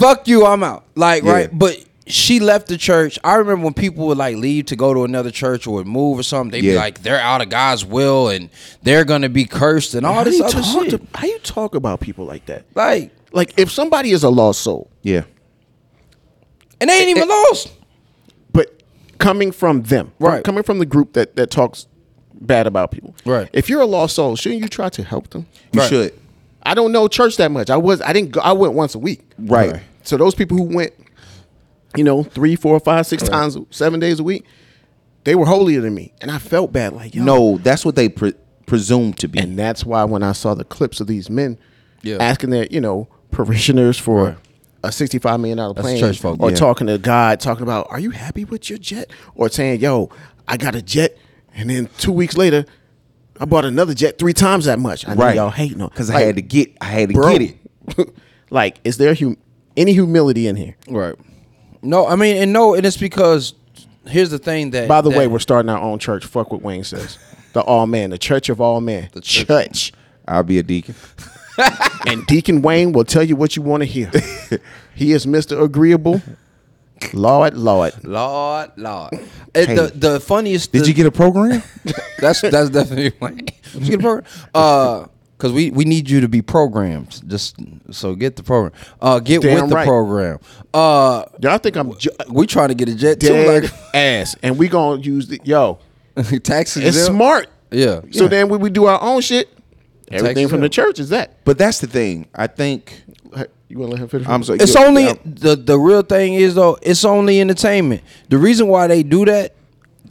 [0.00, 0.46] Fuck you.
[0.46, 0.84] I'm out.
[0.94, 1.32] Like Yeah.
[1.32, 1.50] right.
[1.58, 3.18] But she left the church.
[3.24, 6.18] I remember when people would like leave to go to another church or would move
[6.18, 6.52] or something.
[6.52, 8.48] They'd be like, they're out of God's will and
[8.82, 10.90] they're gonna be cursed and all how, this other shit.
[10.90, 12.64] to- how you talk about people like that?
[12.74, 15.22] like, Like if somebody is a lost soul, Yeah.
[16.80, 17.72] And they ain't even lost.
[18.52, 18.82] but
[19.18, 20.44] coming from them, from- Right.
[20.44, 21.86] coming from the group that that talks
[22.40, 23.48] bad about people, Right.
[23.52, 25.46] If you're a lost soul, shouldn't you try to help them?
[25.72, 25.88] You Right.
[25.88, 26.12] should.
[26.62, 27.68] I don't know church that much.
[27.70, 29.20] I was I didn't go, I went once a week.
[29.38, 29.80] Right.
[30.04, 30.92] So those people who went,
[31.96, 34.44] you know, three, four, five, six times, seven days a week,
[35.24, 36.92] they were holier than me, and I felt bad.
[36.92, 37.22] Like yo.
[37.24, 38.34] No, that's what they pre-
[38.66, 39.38] presume to be.
[39.38, 41.58] and that's why when I saw the clips of these men
[42.02, 42.16] Yeah.
[42.20, 44.36] asking their you know parishioners for Right.
[44.82, 46.56] A sixty-five million dollar That's plane, church folk, or yeah.
[46.56, 50.10] talking to God, talking about, "Are you happy with your jet?" or saying, "Yo,
[50.46, 51.16] I got a jet,"
[51.54, 52.64] and then two weeks later,
[53.40, 55.06] I bought another jet three times that much.
[55.06, 55.36] I know right.
[55.36, 56.76] y'all hating on because I had to get.
[56.80, 58.14] I had to bro, get it.
[58.50, 59.38] like, is there hum-
[59.76, 60.76] any humility in here?
[60.88, 61.14] Right.
[61.82, 63.54] No, I mean, and no, and it's because
[64.06, 64.88] here's the thing that.
[64.88, 66.24] By the way, we're starting our own church.
[66.24, 67.18] Fuck what Wayne says.
[67.52, 69.46] The all man, the church of all men, the church.
[69.46, 69.92] church.
[70.26, 70.94] I'll be a deacon.
[72.06, 74.10] And Deacon Wayne will tell you what you want to hear.
[74.94, 75.60] he is Mr.
[75.62, 76.22] Agreeable.
[77.12, 77.92] Lord, Lord.
[78.04, 79.14] Lord, Lord.
[79.54, 79.74] Hey.
[79.74, 80.72] the the funniest.
[80.72, 81.62] Did the- you get a program?
[82.18, 83.36] That's that's definitely one.
[83.36, 84.24] Did you get a program?
[84.52, 85.06] Uh,
[85.38, 87.22] cause we we need you to be programmed.
[87.28, 87.56] Just
[87.92, 88.72] so get the program.
[89.00, 90.40] Uh, get Damn with the program.
[90.74, 93.32] Uh, Y'all think I'm ju- we trying to get a jet too.
[93.46, 94.34] Like ass.
[94.42, 95.78] And we going to use the, yo,
[96.42, 96.84] taxes.
[96.84, 97.48] it's smart.
[97.70, 98.00] Yeah.
[98.10, 98.28] So Yeah.
[98.28, 99.48] then when we do our own shit,
[100.10, 101.44] everything from the church is that.
[101.44, 102.26] but that's the thing.
[102.34, 103.02] I think.
[103.70, 104.26] You want to let him finish?
[104.26, 104.60] I'm sorry.
[104.60, 105.14] It's you- only yeah.
[105.26, 106.78] the the real thing is though.
[106.80, 108.00] It's only entertainment.
[108.30, 109.52] The reason why they do that,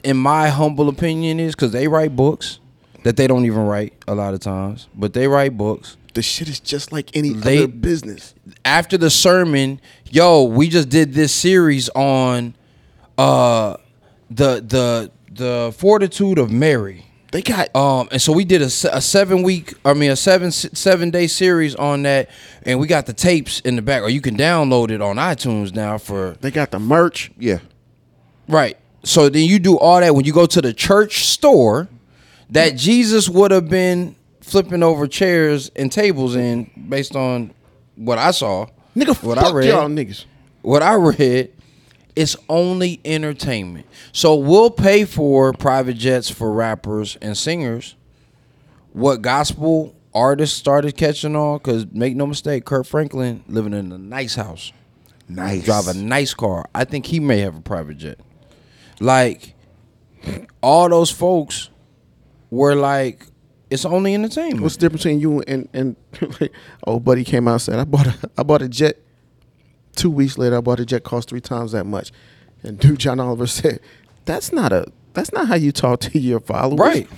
[0.03, 2.59] in my humble opinion, is because they write books
[3.03, 5.97] that they don't even write a lot of times, but they write books.
[6.13, 8.35] The shit is just like any They- other business.
[8.63, 9.81] after the sermon,
[10.11, 12.53] yo, we just did this series on
[13.17, 13.77] uh
[14.29, 17.06] the the the fortitude of Mary.
[17.31, 20.51] They got Um, and so we did a, a seven week, I mean a seven
[20.51, 22.29] seven day series on that,
[22.63, 25.73] and we got the tapes in the back, or you can download it on iTunes
[25.75, 27.31] now for they got the merch.
[27.37, 27.59] Yeah.
[28.47, 28.77] right.
[29.03, 31.87] So then you do all that when you go to the church store
[32.49, 37.53] that Jesus would have been flipping over chairs and tables in, based on
[37.95, 40.25] what I saw, Nigga, what fuck I read, y'all niggas.
[40.61, 41.51] what I read,
[42.17, 43.85] it's only entertainment.
[44.11, 47.95] So we'll pay for private jets for rappers and singers.
[48.91, 51.59] What gospel artists started catching on?
[51.59, 54.73] Because make no mistake, Kirk Franklin living in a nice house,
[55.29, 55.63] Nice.
[55.63, 56.65] drive a nice car.
[56.73, 58.19] I think he may have a private jet.
[58.99, 59.53] Like
[60.63, 61.69] all those folks
[62.49, 63.27] were like,
[63.69, 64.61] it's only entertainment.
[64.61, 65.95] What's the difference between you and and
[66.41, 66.49] old
[66.87, 68.97] oh, buddy came out and said I bought a I bought a jet.
[69.97, 72.11] Two weeks later, I bought a jet cost three times that much,
[72.63, 73.79] and dude John Oliver said,
[74.25, 77.09] "That's not a that's not how you talk to your followers." Right.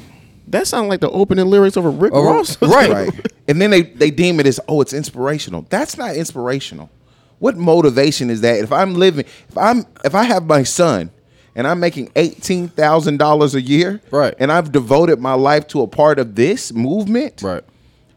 [0.48, 2.60] That sounds like the opening lyrics of a Rick Ross.
[2.62, 2.90] right.
[2.90, 3.28] right.
[3.48, 5.66] And then they they deem it as oh it's inspirational.
[5.70, 6.90] That's not inspirational.
[7.38, 8.60] What motivation is that?
[8.60, 11.12] If I'm living, if I'm if I have my son
[11.56, 14.34] and I'm making eighteen thousand dollars a year, Right.
[14.40, 17.64] and I've devoted my life to a part of this movement, right.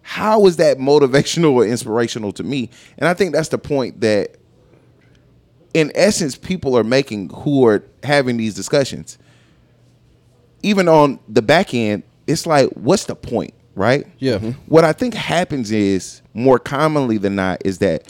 [0.03, 2.70] how is that motivational or inspirational to me?
[2.98, 4.37] And I think that's the point that,
[5.74, 9.18] in essence, people are making who are having these discussions.
[10.62, 14.06] Even on the back end, it's like, what's the point, right?
[14.18, 14.38] Yeah.
[14.38, 14.54] Mhm.
[14.66, 18.04] What I think happens is more commonly than not is that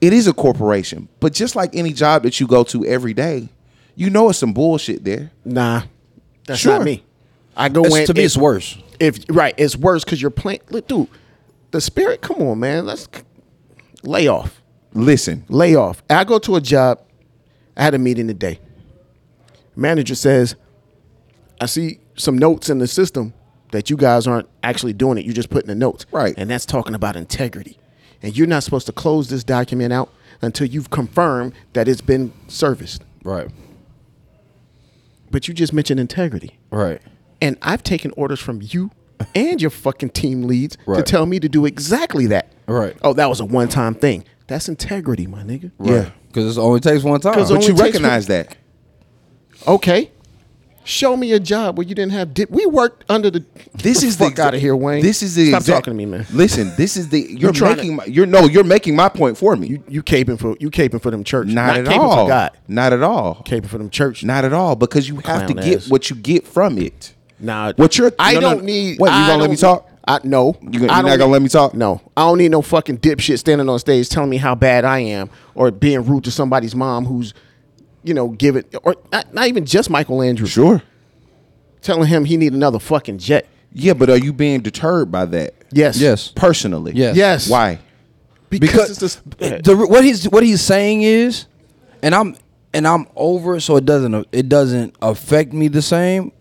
[0.00, 3.48] it is a corporation, but just like any job that you go to every day,
[3.94, 5.30] you know it's some bullshit there.
[5.44, 5.82] Nah,
[6.46, 6.74] that's Sure.
[6.78, 7.02] not me.
[7.56, 8.06] I go It's- in.
[8.06, 8.78] to me, if- it's worse.
[8.98, 10.60] If right, it's worse because you're playing.
[10.70, 11.08] Look, dude,
[11.72, 12.22] the spirit.
[12.22, 12.86] Come on, man.
[12.86, 13.06] Let's
[14.02, 14.59] lay off.
[14.92, 16.02] Listen, lay off.
[16.10, 17.00] I go to a job.
[17.76, 18.58] I had a meeting today.
[19.76, 20.56] Manager says,
[21.60, 23.32] I see some notes in the system
[23.72, 25.24] that you guys aren't actually doing it.
[25.24, 26.06] You're just putting the notes.
[26.10, 26.34] Right.
[26.36, 27.78] And that's talking about integrity.
[28.22, 30.10] And you're not supposed to close this document out
[30.42, 33.04] until you've confirmed that it's been serviced.
[33.22, 33.48] Right.
[35.30, 36.58] But you just mentioned integrity.
[36.70, 37.00] Right.
[37.40, 38.90] And I've taken orders from you
[39.34, 42.52] and your fucking team leads to tell me to do exactly that.
[42.66, 42.96] Right.
[43.02, 44.24] Oh, that was a one time thing.
[44.50, 45.70] That's integrity, my nigga.
[45.80, 46.10] Yeah.
[46.26, 47.34] Because it only takes one time.
[47.48, 48.56] but you recognize that.
[49.66, 50.10] Okay.
[50.82, 52.50] Show me a job where you didn't have dip.
[52.50, 53.44] We worked under the.
[53.74, 55.02] This the is fuck the out of here, Wayne.
[55.02, 56.26] This is the stop exact- talking to me, man.
[56.32, 59.54] Listen, this is the you're, trying making my you're no you're making my point for
[59.54, 59.68] me.
[59.68, 61.46] You you caping for you caping for them church.
[61.46, 62.26] not, at all.
[62.26, 62.50] God.
[62.66, 63.44] Not at all.
[63.46, 64.24] Caping for them church.
[64.24, 67.14] Not at all because you have to Clown get what you get from it.
[67.38, 68.98] Nah, What you're- I no, no, don't need.
[68.98, 69.89] what, you I gonna let me talk?
[70.08, 70.56] I no.
[70.62, 71.74] You gonna- I you're don't gonna need- let me talk?
[71.74, 75.00] No, I don't need no fucking dipshit standing on stage telling me how bad I
[75.00, 77.34] am or being rude to somebody's mom who's
[78.02, 80.80] you know, give it, or not, not even just Michael Andrews, Sure.
[81.82, 83.46] telling him he need another fucking jet.
[83.74, 85.52] Yeah, but are you being deterred by that?
[85.70, 85.98] Yes.
[86.00, 86.28] Yes.
[86.28, 86.92] Personally.
[86.94, 87.14] Yes.
[87.14, 87.48] Yes.
[87.50, 87.78] Why?
[88.48, 91.44] Because, it's just, the what he's what he's saying is,
[92.02, 92.36] and I'm
[92.72, 96.32] and I'm over it, so it doesn't it doesn't affect me the same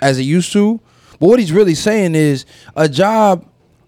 [0.00, 0.80] as it used to.
[1.20, 3.46] But what he's really saying is a job,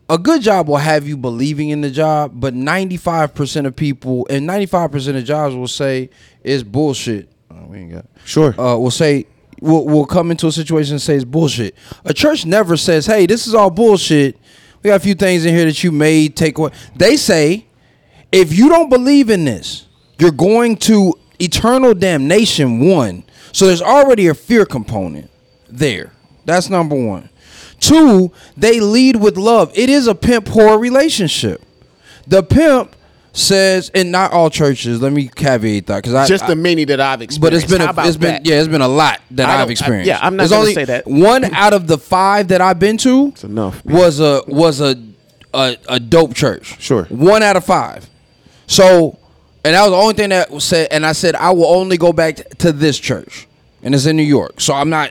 [0.09, 4.27] a good job will have you believing in the job, but 95 percent of people
[4.31, 6.11] and 95 percent of jobs will say
[6.45, 7.29] it's bullshit.
[7.51, 8.51] Oh, we ain't got Sure.
[8.61, 9.27] uh, will say
[9.61, 11.75] will will come into a situation and say it's bullshit.
[12.05, 14.37] A church never says, "Hey, this is all bullshit."
[14.83, 16.71] We got a few things in here that you may take away.
[16.97, 17.67] They say,
[18.33, 19.87] if you don't believe in this,
[20.19, 22.81] you're going to eternal damnation.
[22.81, 25.31] One, so there's already a fear component
[25.69, 26.13] there.
[26.45, 27.29] That's number one.
[27.81, 29.73] Two, they lead with love.
[29.75, 31.63] It is a pimp whore relationship.
[32.27, 32.95] The pimp
[33.33, 35.01] says, and not all churches.
[35.03, 37.41] Let me caveat that because I just I- the many that I've experienced.
[37.41, 38.47] but it's been How a, it's been that?
[38.47, 40.07] yeah, it's been a lot that I've don't- I- experienced.
[40.09, 41.07] yeah, I'm not There's gonna only say that.
[41.07, 43.85] One out of the five that I've been to It's enough.
[43.85, 44.97] was a was a,
[45.55, 46.81] a a dope church.
[46.81, 47.05] Sure.
[47.07, 48.09] One out of five.
[48.67, 49.19] So,
[49.65, 50.89] and that was the only thing that was said.
[50.91, 53.49] And I said I will only go back to this church,
[53.83, 54.61] and it's in New York.
[54.61, 55.11] So I'm not.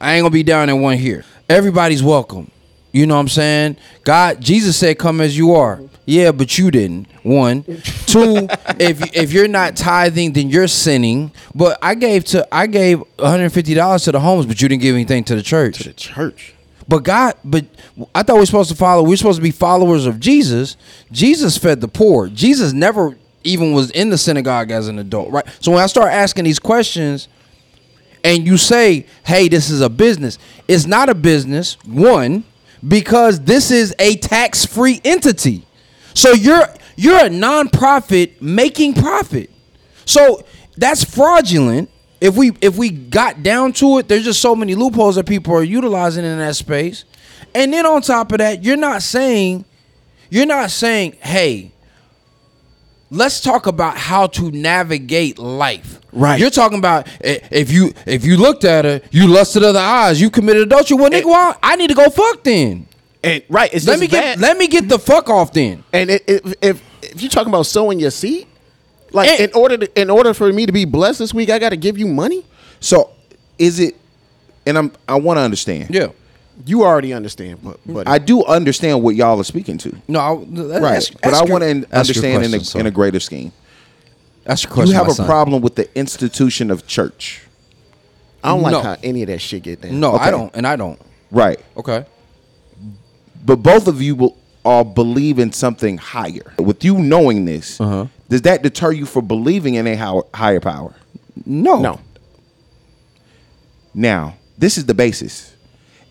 [0.00, 1.24] I ain't gonna be down in one here.
[1.48, 2.50] Everybody's welcome.
[2.92, 3.76] You know what I'm saying?
[4.04, 7.06] God, Jesus said, "Come as you are." Yeah, but you didn't.
[7.22, 7.62] One,
[8.06, 8.48] two.
[8.78, 11.30] if you- if you're not tithing, then you're sinning.
[11.54, 14.94] But I gave to I gave 150 dollars to the homeless, but you didn't give
[14.94, 15.78] anything to the church.
[15.78, 16.54] To the church.
[16.88, 17.66] But God, but
[18.14, 19.02] I thought we are supposed to follow.
[19.02, 20.78] We're supposed to be followers of Jesus.
[21.12, 22.28] Jesus fed the poor.
[22.28, 25.44] Jesus never even was in the synagogue as an adult, right?
[25.60, 27.28] So when I start asking these questions,
[28.24, 31.76] and you say, "Hey, this is a business," it's not a business.
[31.84, 32.44] One,
[32.86, 35.64] because this is a tax-free entity.
[36.14, 39.50] So you're you're a nonprofit making profit.
[40.04, 40.44] So
[40.76, 41.90] that's fraudulent.
[42.20, 45.54] If we if we got down to it, there's just so many loopholes that people
[45.54, 47.04] are utilizing in that space.
[47.54, 49.64] And then on top of that, you're not saying
[50.30, 51.72] you're not saying, "Hey,
[53.10, 56.40] let's talk about how to navigate life." Right.
[56.40, 60.20] You're talking about eh, if you if you looked at her, you lusted other eyes,
[60.20, 60.96] you committed adultery.
[60.96, 61.20] Well, eh.
[61.20, 62.86] nigga, well, I need to go fuck then.
[63.22, 65.84] And right, it's Let just me get let me get the fuck off then.
[65.92, 68.46] And it, if, if if you're talking about sowing your seed,
[69.12, 71.58] like And- in order to, in order for me to be blessed this week, I
[71.58, 72.44] got to give you money.
[72.80, 73.10] So
[73.58, 73.96] is it
[74.66, 75.90] and I'm I want to understand.
[75.90, 76.08] Yeah.
[76.66, 79.96] You already understand, but but I do understand what y'all are speaking to.
[80.08, 80.96] No, I, let- Right.
[80.96, 83.52] ask- but ask I want to ask your understand in, a, in a greater scheme.
[84.44, 85.26] That's your You have my a son.
[85.26, 87.42] problem with the institution of church.
[88.42, 89.98] I don't like how any of that shit get down.
[90.00, 91.00] No, I don't, and I don't.
[91.30, 91.60] Right.
[91.76, 92.04] Okay.
[93.44, 96.52] But both of you will all believe in something higher.
[96.58, 98.06] With you knowing this, Uh-huh.
[98.28, 100.94] does that deter you from believing in a how- higher power?
[101.46, 101.80] No.
[101.80, 102.00] no.
[103.94, 105.52] Now, this is the basis.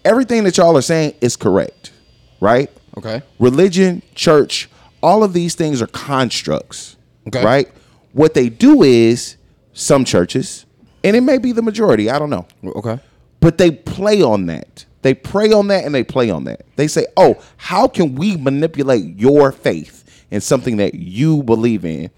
[0.07, 1.91] Everything that y'all are saying is correct,
[2.39, 2.71] right?
[2.97, 3.21] Okay.
[3.39, 4.69] Religion, church,
[5.03, 6.95] all of these things are constructs,
[7.27, 7.43] Okay.
[7.43, 7.67] right?
[8.13, 9.35] What they do is
[9.73, 10.65] some churches,
[11.03, 12.99] and it may be the majority, I don't know, Okay.
[13.41, 14.85] but they play on that.
[15.01, 16.61] They prey on that and they play on that.
[16.77, 22.11] They say, oh, how can we manipulate your faith in something that you believe in?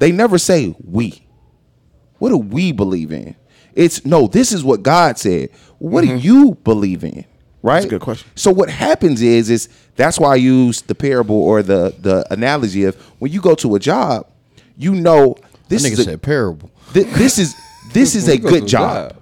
[0.00, 1.22] They never say we.
[2.18, 3.36] What do we believe in?
[3.74, 5.50] It's no, this is what God said.
[5.78, 7.24] What do you believe in?
[7.62, 7.78] Right?
[7.80, 7.86] Mm-hmm.
[7.86, 8.28] a good question.
[8.34, 12.84] So what happens is is that's why I use the parable or the the analogy
[12.84, 14.26] of when you go to a job,
[14.76, 15.36] you know
[15.68, 16.70] This this nigga is a, said parable.
[16.92, 17.54] thi- this is
[17.92, 19.14] this is a You go good job.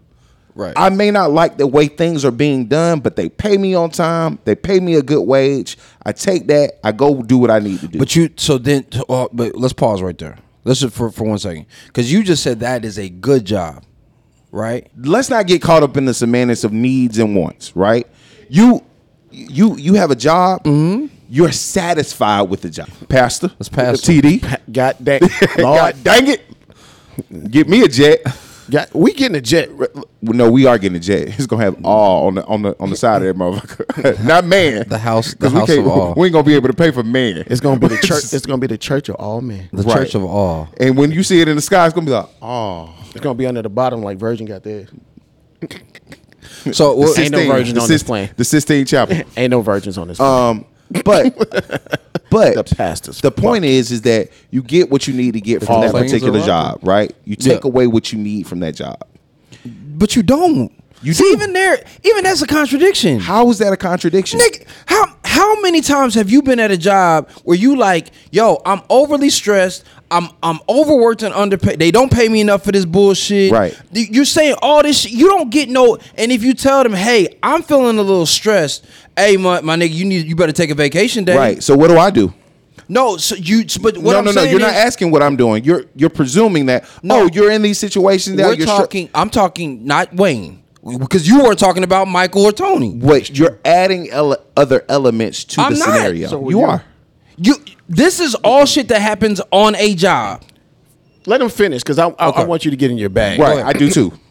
[0.54, 0.72] Right.
[0.74, 3.90] I may not like the way things are being done, but they pay me on
[3.90, 4.38] time.
[4.46, 5.76] They pay me a good wage.
[6.02, 6.78] I take that.
[6.82, 7.98] I go do what I need to do.
[7.98, 10.38] but you so then uh, but let's pause right there.
[10.64, 13.82] Let's just for for one second because you just said that is a good job,
[14.56, 14.90] right?
[14.96, 17.76] let's not get caught up in the semantics of needs and wants.
[17.76, 18.06] Right?
[18.48, 18.82] You
[19.30, 20.64] you you have a job.
[20.64, 23.48] mm You're satisfied with the job, Pastor.
[23.58, 24.40] Let's pass TD.
[24.72, 25.20] God dang,
[25.56, 26.42] God dang it!
[27.50, 28.22] Get me a jet.
[28.70, 29.68] God, we getting a jet.
[30.22, 31.28] No, we are getting a jet.
[31.28, 34.24] It's gonna have all on the on the on the side of that motherfucker.
[34.24, 34.88] Not man.
[34.88, 36.14] The house- the 'Cause we house can't- of all.
[36.16, 37.44] We ain't gonna be able to pay for man.
[37.46, 38.32] It's gonna be the church.
[38.32, 39.68] It's gonna be the church of all men.
[39.72, 39.98] The Right.
[39.98, 40.68] Church of All.
[40.80, 43.34] And when you see it in the sky, it's gonna be like, oh, It's gonna
[43.34, 44.88] be under the bottom like Virgin got theirs.
[46.72, 48.30] So The what, Ain't no virgin the on this plane.
[48.36, 49.20] The Sistine Chapel.
[49.36, 50.18] Ain't no virgins on this.
[50.20, 50.64] Um,
[51.04, 51.36] but
[52.30, 53.20] but The pastors.
[53.20, 55.92] The point is, is that you get what you need to get from all that
[55.92, 57.14] things particular are job, right?
[57.24, 57.68] You take Yeah.
[57.70, 59.00] away what you need from that job.
[59.64, 60.72] but you don't.
[61.02, 61.32] You see do.
[61.32, 63.20] even there, even that's a contradiction.
[63.20, 64.38] How is that a contradiction?
[64.38, 68.62] Nick, how how many times have you been at a job where you like, yo,
[68.64, 69.84] I'm overly stressed.
[70.10, 71.78] I'm I'm overworked and underpaid.
[71.78, 73.50] They don't pay me enough for this bullshit.
[73.50, 73.78] Right.
[73.92, 75.12] You're saying all this shit.
[75.12, 75.98] You don't get no.
[76.16, 78.84] And if you tell them, hey, I'm feeling a little stressed.
[79.16, 81.36] Hey, my, my nigga, you need you better take a vacation day.
[81.36, 81.62] Right.
[81.62, 82.32] So what do I do?
[82.88, 83.64] No, so you.
[83.82, 84.42] But what no, I'm no, no.
[84.44, 85.64] You're not asking what I'm doing.
[85.64, 86.88] You're you're presuming that.
[87.02, 87.22] No.
[87.22, 89.10] oh, you're in these situations That We're You're str- talking.
[89.14, 90.62] I'm talking not Wayne
[91.00, 92.94] because you were talking about Michael or Tony.
[92.94, 95.88] Wait, you're adding ele- other elements to I'm the not.
[95.88, 96.28] scenario.
[96.28, 96.84] So you you're- are.
[97.38, 97.56] You.
[97.88, 100.42] This is all shit that happens on a job.
[101.26, 103.40] Let him finish because I, I, I want you to get in your bag.
[103.40, 103.64] Right.
[103.64, 104.12] I do too.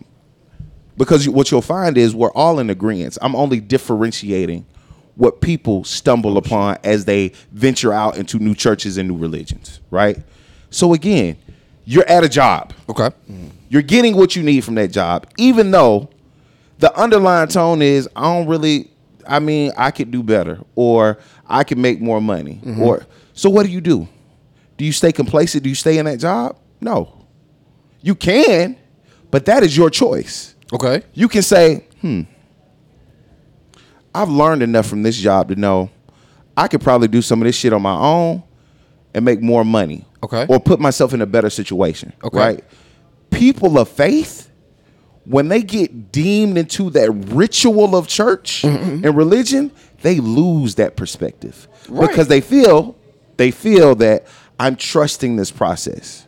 [0.97, 3.17] Because what you'll find is we're all in agreement.
[3.21, 4.65] I'm only differentiating
[5.15, 10.17] what people stumble upon as they venture out into new churches and new religions, right?
[10.69, 11.35] So again,
[11.83, 12.73] you're at a job.
[12.87, 13.09] Okay.
[13.67, 16.09] You're getting what you need from that job, even though
[16.79, 18.89] the underlying tone is I don't really
[19.27, 22.61] I mean, I could do better or I could make more money.
[22.63, 22.81] Mm-hmm.
[22.81, 24.07] Or so what do you do?
[24.77, 25.63] Do you stay complacent?
[25.63, 26.57] Do you stay in that job?
[26.81, 27.25] No.
[28.01, 28.75] You can,
[29.31, 30.55] but that is your choice.
[30.73, 31.03] Okay.
[31.13, 32.21] You can say, hmm,
[34.13, 35.89] I've learned enough from this job to know
[36.57, 38.43] I could probably do some of this shit on my own
[39.13, 40.05] and make more money.
[40.23, 40.45] Okay.
[40.49, 42.13] Or put myself in a better situation.
[42.23, 42.37] Okay.
[42.37, 42.63] Right?
[43.29, 44.49] People of faith,
[45.25, 49.05] when they get deemed into that ritual of church Mm-hmm.
[49.05, 49.71] and religion,
[50.01, 51.67] they lose that perspective.
[51.89, 52.07] Right.
[52.09, 52.95] Because they feel
[53.37, 54.25] they feel that
[54.59, 56.25] I'm trusting this process.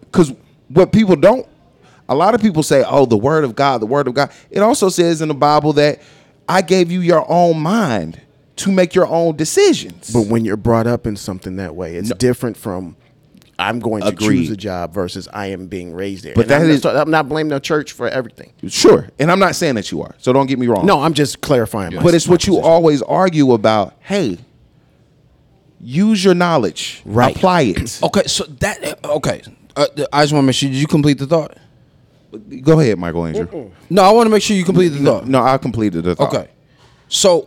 [0.00, 0.32] Because
[0.68, 1.46] what people don't,
[2.08, 4.30] a lot of people say, oh, the word of God, the word of God.
[4.50, 6.00] It also says in the Bible that
[6.48, 8.20] I gave you your own mind
[8.56, 10.10] to make your own decisions.
[10.12, 12.96] But when you're brought up in something that way, it's different from
[13.60, 14.36] I'm going to Agreed.
[14.46, 16.34] choose a job versus I am being raised there.
[16.34, 18.52] But And that I'm, is- not, I'm not blaming the church for everything.
[18.68, 19.08] sure.
[19.18, 20.14] And I'm not saying that you are.
[20.18, 20.86] So don't get me wrong.
[20.86, 21.94] No, I'm just clarifying.
[21.96, 22.70] My, but it's what you position.
[22.70, 23.94] always argue about.
[24.00, 24.38] Hey,
[25.80, 27.02] use your knowledge.
[27.04, 27.34] Right.
[27.36, 28.00] Apply it.
[28.02, 28.22] Okay.
[28.26, 29.04] So that.
[29.04, 29.42] Okay.
[29.76, 30.68] Uh, I just want to make sure.
[30.68, 31.56] Did you complete the thought?
[32.62, 33.70] Go ahead, Michael Andrew.
[33.88, 35.26] No, I want to make sure you complete the thought.
[35.26, 36.34] No, I completed the thought.
[36.34, 36.50] Okay.
[37.08, 37.46] So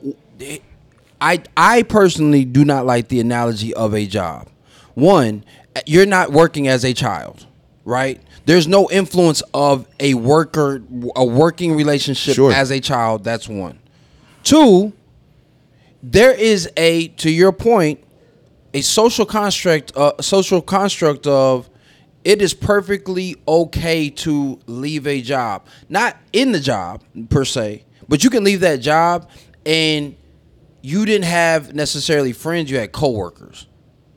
[1.20, 4.48] I I personally do not like the analogy of a job.
[4.96, 5.44] One,
[5.86, 7.46] you're not working as a child,
[7.86, 8.20] right?
[8.46, 10.82] There's no influence of a worker
[11.16, 12.52] a working relationship Sure.
[12.52, 13.78] as a child, that's one.
[14.44, 14.94] Two,
[16.02, 18.00] there is a to your point
[18.74, 21.70] a social construct uh, social construct of
[22.24, 25.66] it is perfectly okay to leave a job.
[25.90, 29.30] Not in the job per se but you can leave that job
[29.66, 30.18] and
[30.82, 33.68] you didn't have necessarily friends you had coworkers.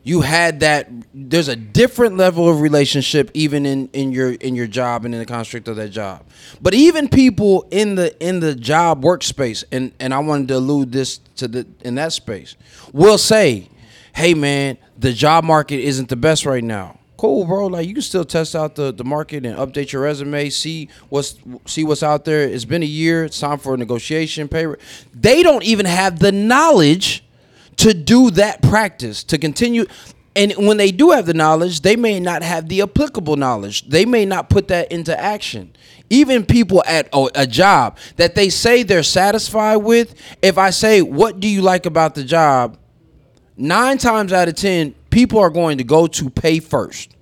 [0.02, 4.66] You had that there's a different level of relationship even in in your in your
[4.66, 6.26] job and in the construct of that job.
[6.60, 10.90] But even people in the in the job workspace and and i wanted to allude
[10.90, 12.56] this to the in that space
[12.92, 13.68] will say
[14.14, 16.98] hey man the job market isn't the best right now.
[17.16, 17.66] Cool bro.
[17.66, 21.36] Like you can still test out the the market and update your resume see what's
[21.66, 22.42] see what's out there.
[22.42, 23.24] It's been a year.
[23.24, 24.66] It's time for a negotiation pay
[25.12, 27.24] they don't even have the knowledge
[27.76, 29.86] to do that practice to continue
[30.36, 33.88] and when they do have the knowledge they may not have the applicable knowledge.
[33.88, 35.74] They may not put that into action.
[36.10, 41.00] Even people at a, a job that they say they're satisfied with if i say
[41.02, 42.76] what do you like about the job
[43.56, 47.14] nine times out of ten people are going to go to pay first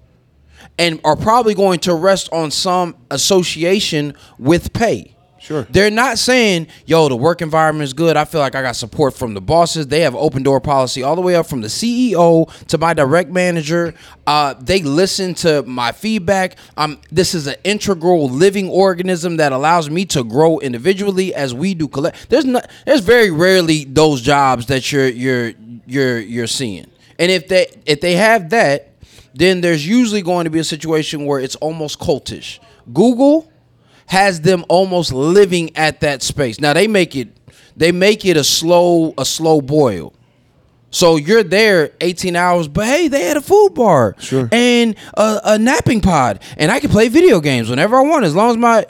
[0.79, 5.15] and are probably going to rest on some association with pay.
[5.43, 5.67] Sure.
[5.71, 8.17] They're not saying, yo, the work environment is good.
[8.17, 9.89] I feel like I got support from the bosses.
[9.89, 13.29] They have open door policy all the way up from the CEO to my direct
[13.29, 13.93] manager.
[14.25, 16.57] Uh, they listen to my feedback.
[16.77, 21.75] Um, this is an integral living organism that allows me to grow individually as we
[21.75, 22.31] do collect.
[22.31, 25.55] There's not there's very rarely those jobs that you're you're
[25.93, 26.87] you're you're seeing.
[27.19, 28.89] And if they if they have that,
[29.35, 32.59] then there's usually going to be a situation where it's almost cultish.
[32.93, 33.51] Google
[34.07, 36.61] has them almost living at that space.
[36.61, 37.29] Now they make it
[37.77, 40.13] they make it a slow a slow boil.
[40.95, 44.47] So you're there 18 hours, but hey, they had a food bar Sure.
[44.53, 48.35] and a, a napping pod, and I can play video games whenever I want, as
[48.35, 48.85] long as my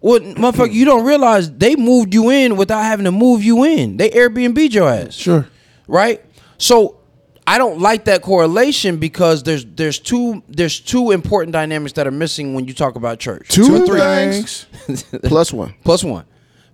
[0.00, 3.96] what motherfucker you don't realize they moved you in without having to move you in.
[3.96, 5.46] They Airbnb your ass Sure.
[5.86, 6.20] right?
[6.58, 6.98] So
[7.46, 12.12] I don't like that correlation because there's there's two there's two important dynamics that are
[12.12, 13.48] missing when you talk about church.
[13.48, 14.66] Two, or three things.
[15.24, 15.74] plus one.
[15.84, 16.24] Plus one.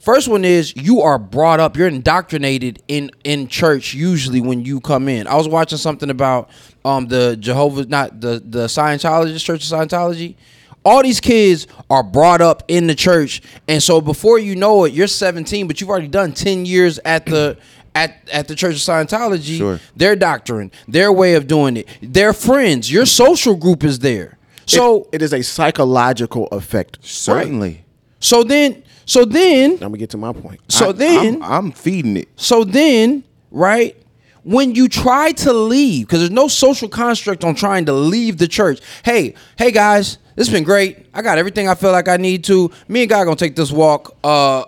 [0.00, 4.80] First one is you are brought up, you're indoctrinated in in church usually when you
[4.80, 5.26] come in.
[5.26, 6.48] I was watching something about
[6.84, 10.36] um the Jehovah's not the the Scientologist Church of Scientology.
[10.84, 14.92] All these kids are brought up in the church, and so before you know it,
[14.92, 17.56] you're 17, but you've already done 10 years at the
[17.94, 19.80] at at the Church of Scientology, Sure.
[19.96, 24.38] their doctrine, their way of doing it, their friends, your social group is there.
[24.66, 26.98] So it is a psychological effect.
[27.02, 27.84] Certainly.
[28.20, 30.60] so then so then I'm gonna get to my point.
[30.68, 32.28] so I- then I'm, I'm feeding it.
[32.36, 33.96] So then, right,
[34.44, 38.48] when you try to leave, because there's no social construct on trying to leave the
[38.48, 38.80] church.
[39.04, 41.06] Hey, hey guys, this has been great.
[41.12, 42.70] I got everything I feel like I need to.
[42.88, 44.64] Me and God gonna take this walk uh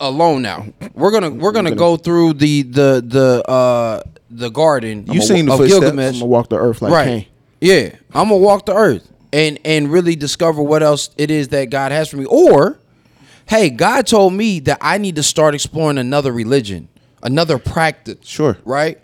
[0.00, 0.66] alone now.
[0.94, 5.06] We're gonna we're gonna go through the the the uh the garden.
[5.06, 5.80] You seen the of footsteps?
[5.80, 6.14] Gilgamesh.
[6.14, 7.04] I'm gonna walk the earth like right.
[7.04, 7.26] Cain.
[7.60, 11.70] Yeah, I'm gonna walk the earth and and really discover what else it is that
[11.70, 12.24] God has for me.
[12.26, 12.78] Or,
[13.46, 16.88] hey, God told me that I need to start exploring another religion,
[17.22, 18.18] another practice.
[18.22, 18.56] Sure.
[18.64, 19.00] Right.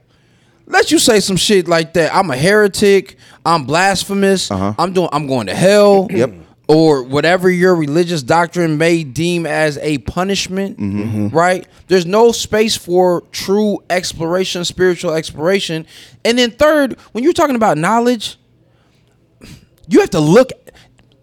[0.66, 2.14] Let you say some shit like that.
[2.14, 3.16] I'm a heretic.
[3.44, 4.50] I'm blasphemous.
[4.52, 4.74] Uh-huh.
[4.78, 5.08] I'm doing.
[5.12, 6.06] I'm going to hell.
[6.08, 6.32] Yep.
[6.70, 11.28] Or whatever your religious doctrine may deem as a punishment, Mm-hmm.
[11.36, 11.66] right?
[11.88, 15.86] There's no space for true exploration, spiritual exploration.
[16.24, 18.38] And then third, when you're talking about knowledge,
[19.88, 20.52] you have to look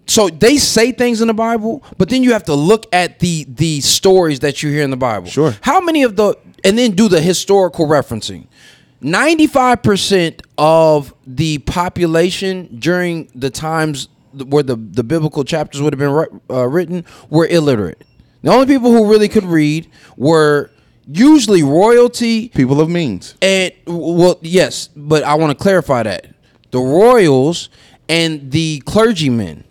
[0.09, 3.45] so they say things in the Bible, but then you have to look at the
[3.49, 5.27] the stories that you hear in the Bible.
[5.29, 5.53] Sure.
[5.61, 8.47] How many of the and then do the historical referencing.
[9.03, 16.39] 95% of the population during the times where the, the biblical chapters would have been
[16.49, 18.01] uh, written were illiterate.
[18.43, 20.71] The only people who really could read were
[21.07, 23.35] usually royalty People of means.
[23.41, 26.27] and well, yes, but I want to clarify that
[26.71, 27.69] the royals
[28.09, 29.63] and the clergymen,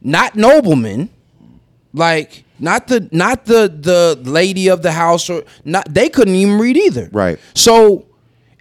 [0.00, 1.10] not noblemen,
[1.92, 5.92] like not the not the the lady of the house or not.
[5.92, 7.08] They couldn't even read either.
[7.12, 7.38] Right.
[7.54, 8.06] So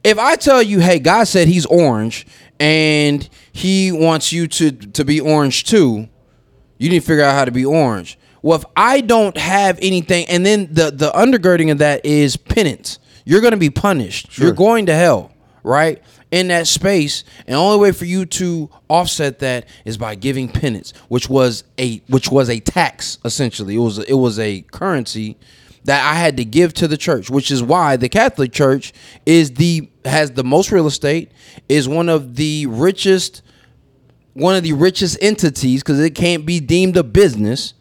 [0.04, 2.26] if I tell you, hey, God said He's orange
[2.60, 6.08] and He wants you to to be orange too,
[6.78, 8.18] you need to figure out how to be orange.
[8.42, 13.00] Well, if I don't have anything, and then the the undergirding of that is penance.
[13.26, 14.38] You're going to be punished.
[14.40, 15.32] You're going to hell,
[15.62, 16.02] right?
[16.32, 20.48] In that space, and the only way for you to offset that is by giving
[20.48, 23.76] penance, which was a which was a tax essentially.
[23.76, 25.38] It was it was a currency
[25.86, 28.94] that I had to give to the church, which is why the Catholic Church
[29.26, 31.32] is the has the most real estate,
[31.68, 33.42] is one of the richest
[34.34, 37.74] one of the richest entities because it can't be deemed a business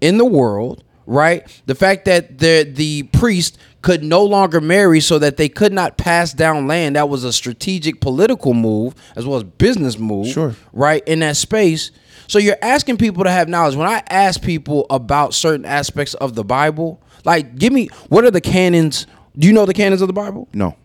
[0.00, 1.46] in the world, right?
[1.66, 5.96] The fact that the the priest could no longer marry so that they could not
[5.96, 10.54] pass down land, that was a strategic political move as well as business move, Sure.
[10.72, 11.06] right?
[11.06, 11.90] In that space.
[12.28, 13.76] So you're asking people to have knowledge.
[13.76, 18.30] When I ask people about certain aspects of the Bible, like give me what are
[18.30, 19.06] the canons?
[19.38, 20.48] Do you know the canons of the Bible?
[20.52, 20.76] No.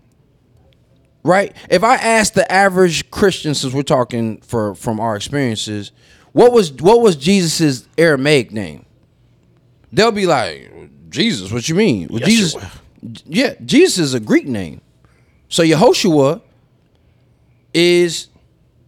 [1.24, 1.56] right?
[1.70, 5.92] If I ask the average Christian, since we're talking for from our experiences,
[6.34, 8.86] what was what was Jesus's Aramaic name?
[9.94, 10.72] They'll be like,
[11.10, 11.52] Jesus.
[11.52, 12.08] What you mean?
[12.10, 12.56] Well, Jesus.
[13.26, 14.82] Yeah, Jesus is a Greek name.
[15.50, 16.42] So Yehoshua
[17.74, 18.28] is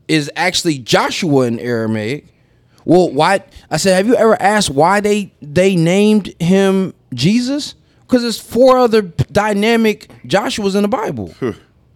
[0.08, 2.28] is actually Joshua in Aramaic.
[2.86, 3.44] Well, why?
[3.72, 7.76] I said, have you ever asked why they they named him Jesus?
[8.02, 11.34] Because there's four other dynamic Joshuas in the Bible,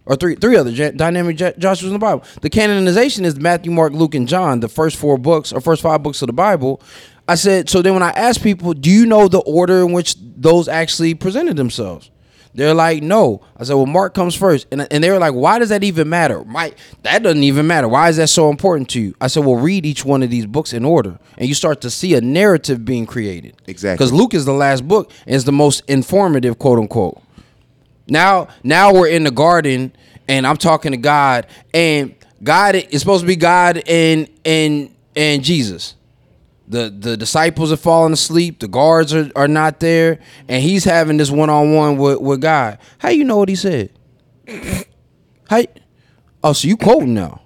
[0.06, 2.24] or three three other ja- dynamic Jo- Joshuas in the Bible.
[2.42, 6.02] The canonization is Matthew, Mark, Luke, and John, the first four books or first five
[6.02, 6.80] books of the Bible.
[7.28, 10.16] I said, so then when I asked people, do you know the order in which
[10.18, 12.10] those actually presented themselves?
[12.58, 13.40] They're like, no.
[13.56, 14.66] I said, well, Mark comes first.
[14.72, 16.42] And, and they were like, why does that even matter?
[16.44, 17.86] Mike, that doesn't even matter.
[17.86, 19.14] Why is that so important to you?
[19.20, 21.20] I said, well, read each one of these books in order.
[21.36, 23.54] And you start to see a narrative being created.
[23.68, 23.94] Exactly.
[23.94, 27.22] Because Luke is the last book and it's the most informative, quote unquote.
[28.08, 29.92] Now, now we're in the garden
[30.26, 35.44] and I'm talking to God and God is supposed to be God and and and
[35.44, 35.94] Jesus.
[36.70, 41.16] The the disciples are falling asleep, the guards are, are not there, and he's having
[41.16, 42.78] this one on one with with God.
[42.98, 43.90] How you know what he said?
[45.48, 45.62] How
[46.44, 47.40] Oh, so you quoting now.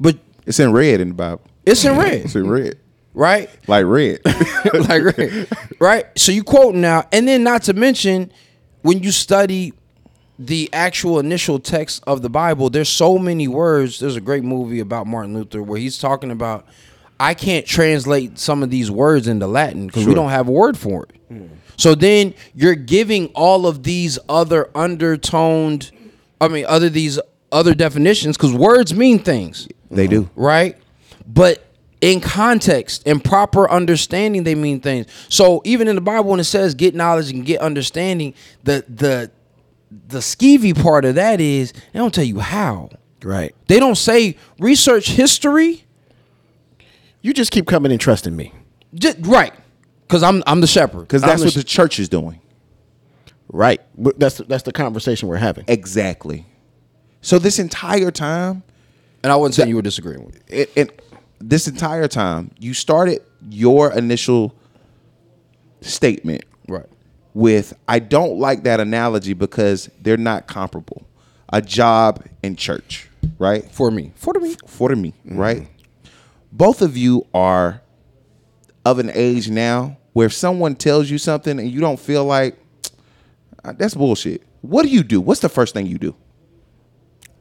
[0.00, 1.42] But It's in red in the Bible.
[1.66, 2.78] it's in red, It's in red.
[3.14, 3.50] right?
[3.68, 4.20] Like red.
[4.24, 5.48] like right,
[5.80, 6.06] right.
[6.18, 8.32] So you quoting now, and then not to mention
[8.82, 9.72] when you study
[10.38, 13.98] the actual initial text of the Bible, there's so many words.
[14.00, 16.66] There's a great movie about Martin Luther where he's talking about
[17.20, 20.76] I can't translate some of these words into Latin because we don't have a word
[20.76, 21.50] for it.
[21.76, 25.90] So then you're giving all of these other undertoned,
[26.40, 27.18] I mean, other these
[27.50, 30.28] other definitions because words mean things they do.
[30.34, 30.76] right?
[31.26, 31.64] But
[32.00, 35.06] in context and proper understanding, they mean things.
[35.28, 39.30] So even in the Bible, when it says get knowledge and get understanding, the the
[40.08, 42.90] the skeevy part of that is they don't tell you how.
[43.22, 43.54] Right.
[43.68, 45.83] They don't say research history.
[47.24, 48.52] You just keep coming and trusting me.
[48.94, 49.54] Just, right.
[50.02, 51.00] Because I'm I'm the shepherd.
[51.00, 52.38] Because that's the what sh- the church is doing.
[53.48, 53.80] Right.
[53.96, 55.64] But that's that's the conversation we're having.
[55.66, 56.44] Exactly.
[57.22, 58.62] So this entire time,
[59.22, 60.38] And I wasn't saying you were disagreeing with.
[60.48, 61.02] it, it,
[61.40, 64.54] this entire time, you started your initial
[65.80, 66.84] statement Right.
[67.32, 71.06] with I don't like that analogy because they're not comparable.
[71.50, 73.08] A job and church,
[73.38, 73.64] right?
[73.72, 74.12] For me.
[74.14, 74.56] For me.
[74.66, 75.38] For to me, mm-hmm.
[75.38, 75.68] right?
[76.56, 77.82] Both of you are
[78.84, 82.56] of an age now where if someone tells you something and you don't feel like
[83.64, 84.42] "Ah, that's bullshit.
[84.60, 85.20] What do you do?
[85.20, 86.14] What's the first thing you do?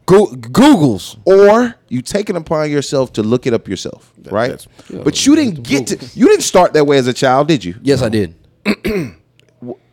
[0.08, 1.18] Go- Googles.
[1.26, 4.50] or you take it upon yourself to look it up yourself, right?
[4.50, 4.68] that's-
[5.04, 7.76] but you didn't get to you didn't start that way as a child, did you?
[7.84, 8.36] Yes, I did.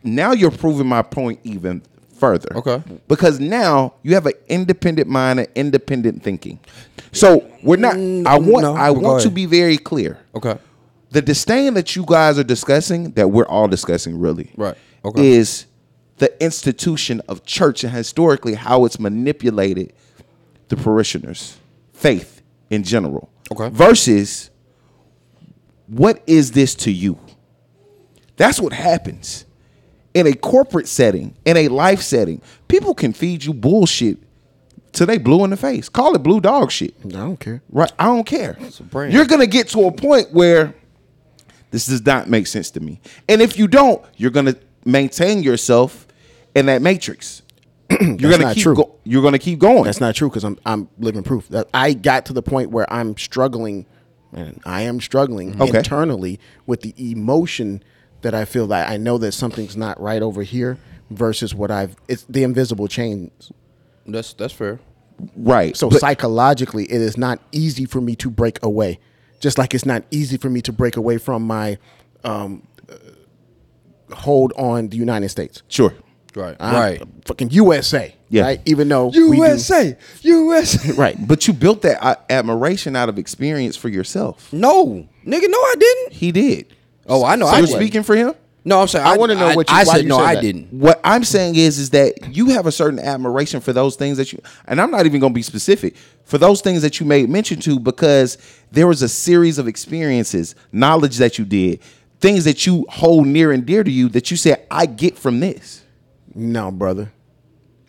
[0.03, 1.83] Now you're proving my point even
[2.21, 2.55] further.
[2.55, 2.81] Okay.
[3.07, 6.59] Because now you have an independent mind and independent thinking.
[7.11, 10.19] So we're not I want no, I want to be very clear.
[10.35, 10.57] Okay.
[11.09, 14.77] The disdain that you guys are discussing, that we're all discussing really, Right.
[15.03, 15.27] Okay.
[15.31, 15.65] is
[16.17, 19.91] the institution of church and historically how it's manipulated
[20.69, 21.57] the parishioners,
[21.91, 23.29] faith in general.
[23.51, 23.67] Okay.
[23.69, 24.51] Versus
[25.87, 27.17] what is this to you?
[28.37, 29.45] That's what happens.
[30.13, 34.17] In a corporate setting, in a life setting, people can feed you bullshit
[34.91, 35.87] till they blue in the face.
[35.87, 36.93] Call it blue dog shit.
[37.05, 37.61] I don't care.
[37.69, 37.91] Right?
[37.97, 38.57] I don't care.
[39.09, 40.73] You're gonna get to a point where
[41.71, 42.99] this does not make sense to me.
[43.29, 46.07] And if you don't, you're gonna maintain yourself
[46.55, 47.41] in that matrix.
[48.01, 49.83] you're gonna keep go- you're gonna keep going.
[49.83, 52.91] That's not true because I'm I'm living proof that I got to the point where
[52.93, 53.85] I'm struggling,
[54.33, 55.77] and I am struggling Okay.
[55.77, 57.81] internally with the emotion
[58.21, 60.77] that I feel that I know that something's not right over here
[61.09, 61.95] versus what I've.
[62.07, 63.51] It's the invisible chains.
[64.05, 64.79] That's that's fair.
[65.35, 65.75] right.
[65.77, 68.99] So But- psychologically, it is not easy for me to break away,
[69.39, 71.77] just like it's not easy for me to break away from my
[72.23, 72.95] um, uh,
[74.15, 75.61] hold on the United States.
[75.67, 75.93] sure.
[76.33, 76.55] Right.
[76.61, 77.03] I'm right.
[77.25, 78.15] fucking USA.
[78.29, 78.43] Yeah.
[78.43, 78.61] Right.
[78.65, 79.97] Even though we do- USA.
[80.21, 80.91] USA.
[80.97, 81.17] right.
[81.27, 84.53] But you built that uh, admiration out of experience for yourself.
[84.53, 85.09] No.
[85.25, 86.13] Nigga, no, I didn't.
[86.13, 86.73] He did.
[87.07, 87.45] Oh, I know.
[87.47, 87.79] So I you're didn't.
[87.81, 88.33] speaking for him?
[88.63, 90.35] No, I'm saying I wanna know what you- I why said you no, said I
[90.35, 90.41] that.
[90.41, 90.71] didn't.
[90.71, 94.31] What I'm saying is, is that you have a certain admiration for those things that
[94.31, 95.95] you, and I'm not even going to be specific
[96.25, 98.37] for those things that you made mention to because
[98.71, 101.79] there was a series of experiences, knowledge that you did,
[102.19, 105.39] things that you hold near and dear to you that you said, I get from
[105.39, 105.81] this.
[106.35, 107.11] No, brother.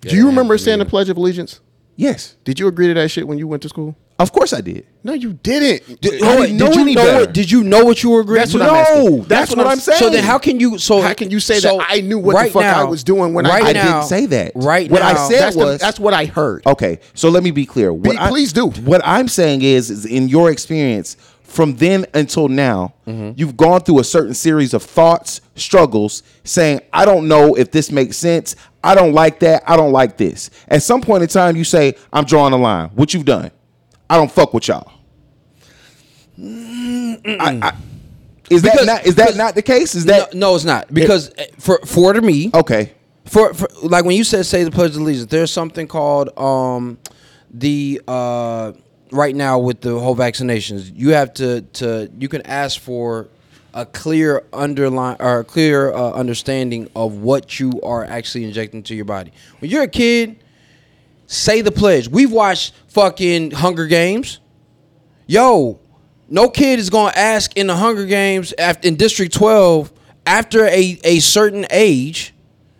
[0.01, 1.61] Do you remember saying the Pledge of Allegiance?
[1.97, 3.95] Yes, Did you agree to that shit when you went to school?
[4.23, 4.87] Of course I did.
[5.05, 5.83] No, you didn't.
[5.91, 7.21] I Oh, didn't know did you know better.
[7.21, 7.35] what?
[7.35, 8.59] Did you know what you were agreeing That's to?
[8.59, 9.17] what I'm asking.
[9.19, 9.99] No, that's what I'm saying.
[9.99, 10.79] So then, how can you?
[10.79, 13.03] So How can you say so that I knew what the right fuck I was
[13.05, 14.53] doing when I- right I now, didn't say that.
[14.55, 16.65] Right What I said that's, the- was- that's what I heard.
[16.67, 17.93] Okay, so let me be clear.
[17.93, 18.67] What Be- I- please do.
[18.69, 23.33] What I'm saying is, is in your experience, from then until now, Mm-hmm.
[23.37, 27.91] you've gone through a certain series of thoughts, struggles, saying, I don't know if this
[27.91, 28.55] makes sense.
[28.85, 29.63] I don't like that.
[29.67, 30.51] I don't like this.
[30.69, 32.91] At some point in time, you say, I'm drawing a line.
[32.95, 33.51] What you've done.
[34.13, 34.93] I don't fuck with y'all.
[36.39, 37.73] I- I-
[38.51, 39.95] is that Because- not is that because- not the case?
[39.95, 42.93] Is no, that no, it's not because uh, for for to me, okay?
[43.25, 46.99] for, for like when you said say the pledge of allegiance there's something called um
[47.55, 48.73] the uh
[49.13, 53.29] right now with the whole vaccinations you have to to you can ask for
[53.75, 58.95] a clear underline or a clear uh, understanding of what you are actually injecting to
[58.95, 60.37] your body when you're a kid
[61.27, 64.41] say the pledge we've watched fucking hunger games
[65.27, 65.81] yo,
[66.29, 69.93] no kid is gonna ask in the Hunger Games after in District 12
[70.27, 72.35] after a, a certain age,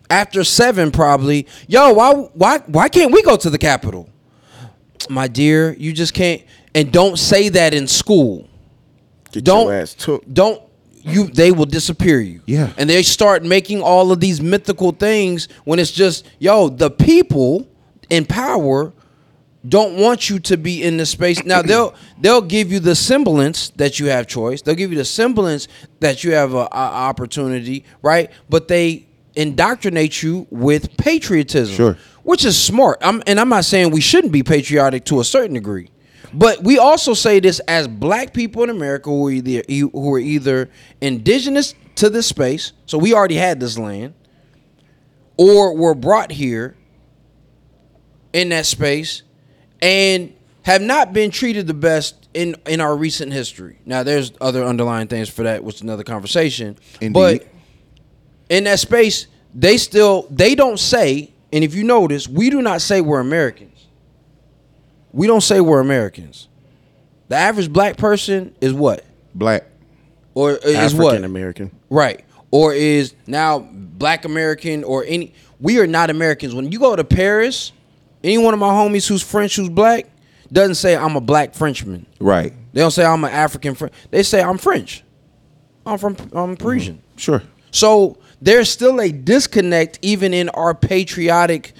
[0.09, 4.09] after seven probably, yo, why why why can't we go to the Capitol?
[5.09, 6.41] My dear, you just can't
[6.73, 8.47] and don't say that in school.
[9.31, 10.31] Get Don't your ass took.
[10.31, 10.61] don't
[11.01, 12.41] you they will disappear you.
[12.45, 12.71] Yeah.
[12.77, 17.67] And they start making all of these mythical things when it's just, yo, the people
[18.09, 18.93] in power
[19.67, 21.43] don't want you to be in the space.
[21.45, 24.61] Now they'll they'll give you the semblance that you have choice.
[24.61, 25.67] They'll give you the semblance
[26.01, 28.29] that you have a, a opportunity, right?
[28.49, 31.97] But they indoctrinate you with patriotism, Sure.
[32.23, 32.99] which is smart.
[33.01, 35.89] I'm, and I'm not saying we shouldn't be patriotic to a certain degree,
[36.33, 40.19] but we also say this as Black people in America who are either who are
[40.19, 40.69] either
[41.01, 44.13] indigenous to this space, so we already had this land,
[45.37, 46.75] or were brought here
[48.33, 49.23] in that space
[49.81, 53.77] and have not been treated the best in in our recent history.
[53.85, 56.77] Now there's other underlying things for that, which is another conversation.
[56.99, 57.13] Indeed.
[57.13, 57.47] But
[58.49, 62.81] in that space, they still they don't say, and if you notice, we do not
[62.81, 63.87] say we're Americans.
[65.11, 66.47] We don't say we're Americans.
[67.27, 69.05] The average black person is what?
[69.35, 69.65] Black.
[70.33, 71.07] Or is what?
[71.09, 71.71] African American.
[71.89, 72.25] Right.
[72.49, 76.55] or is now black American or any we are not Americans.
[76.55, 77.71] When you go to Paris,
[78.23, 80.07] any one of my homies who's French who's black
[80.51, 82.05] doesn't say I'm a black Frenchman.
[82.19, 82.53] Right.
[82.73, 83.93] They don't say I'm an African French.
[84.11, 85.03] They say I'm French.
[85.85, 86.95] I'm from I'm Parisian.
[86.95, 87.17] Mm-hmm.
[87.17, 87.43] Sure.
[87.71, 91.73] So there's still a disconnect even in our patriotic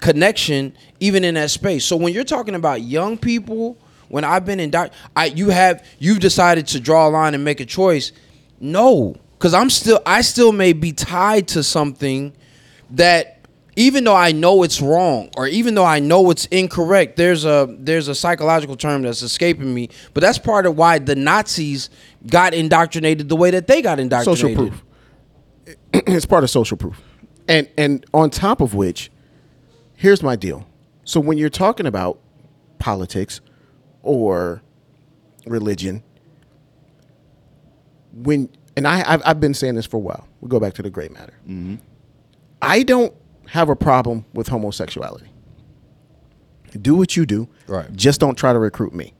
[0.00, 1.84] connection, even in that space.
[1.84, 3.76] So when you're talking about young people,
[4.08, 7.44] when I've been in doc, I you have you've decided to draw a line and
[7.44, 8.12] make a choice.
[8.60, 12.32] No, because I'm still I still may be tied to something
[12.90, 13.41] that
[13.76, 17.74] even though I know it's wrong or even though I know it's incorrect, there's a
[17.78, 19.88] there's a psychological term that's escaping me.
[20.12, 21.88] But that's part of why the Nazis
[22.26, 24.40] got indoctrinated the way that they got indoctrinated.
[24.40, 24.84] social proof.
[25.92, 27.00] it's part of social proof.
[27.48, 29.10] And and on top of which,
[29.96, 30.66] here's my deal.
[31.04, 32.20] So when you're talking about
[32.78, 33.40] politics
[34.02, 34.62] or
[35.46, 36.02] religion,
[38.12, 40.28] when and I I've, I've been saying this for a while.
[40.40, 41.34] We'll go back to the gray matter.
[41.48, 41.76] Mm-hmm.
[42.60, 43.14] I don't
[43.48, 45.26] have a problem with homosexuality.
[46.80, 47.48] Do what you do.
[47.66, 47.92] Right.
[47.94, 49.14] Just don't try to recruit me.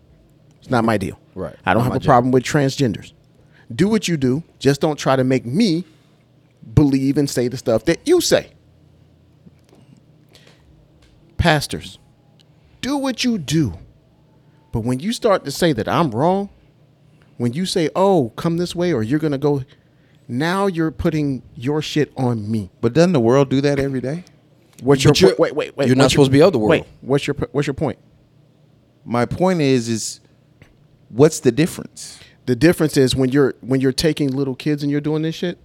[0.59, 1.18] It's not my deal.
[1.35, 1.55] Right.
[1.66, 2.07] I don't Not have a job.
[2.07, 3.12] problem with transgenders.
[3.75, 4.43] Do what you do.
[4.59, 5.85] Just don't try to make me
[6.75, 8.53] believe and say the stuff that you say.
[11.37, 11.99] Pastors,
[12.81, 13.75] do what you do.
[14.70, 16.49] But when you start to say that I'm wrong,
[17.37, 19.64] when you say, oh, come this way or you're going to go,
[20.33, 22.70] now you're putting your shit on me.
[22.80, 24.24] But doesn't the world do that every day?
[24.83, 25.87] What's your po- wait, wait, wait.
[25.87, 26.70] you're not your- supposed to be of the world.
[26.70, 27.99] Wait, what's your what's your point?
[29.05, 30.20] My point is, is
[31.09, 32.18] what's the difference?
[32.47, 35.59] The difference is when you're when you're taking little kids and you're doing this shit,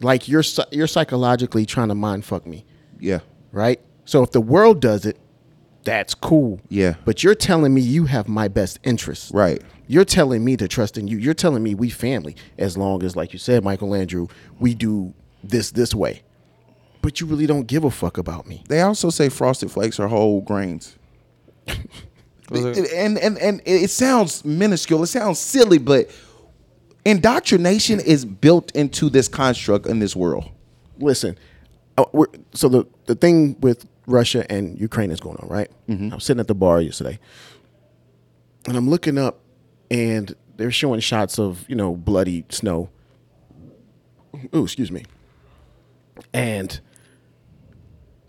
[0.00, 2.64] like you're you're psychologically trying to mind fuck me,
[3.00, 3.20] Yeah.
[3.50, 3.80] right?
[4.04, 5.18] So if the world does it,
[5.84, 6.60] that's cool.
[6.68, 6.94] Yeah.
[7.04, 9.32] But you're telling me you have my best interest.
[9.34, 9.62] Right.
[9.88, 11.18] You're telling me to trust in you.
[11.18, 14.28] You're telling me we family as long as like you said Michael Andrew,
[14.60, 16.22] we do this this way.
[17.02, 18.62] But you really don't give a fuck about me.
[18.68, 20.96] They also say frosted flakes are whole grains.
[22.50, 25.02] and, and and it sounds minuscule.
[25.02, 26.10] It sounds silly, but
[27.04, 30.50] indoctrination is built into this construct in this world.
[30.98, 31.38] listen.
[31.96, 35.70] uh, we're, so the the thing with Russia and Ukraine is going on, right?
[36.12, 37.18] I was sitting at the bar yesterday,
[38.66, 39.40] and I'm looking up,
[39.90, 42.90] and they're showing shots of you know bloody snow.
[44.52, 45.04] Oh, excuse me.
[46.32, 46.80] And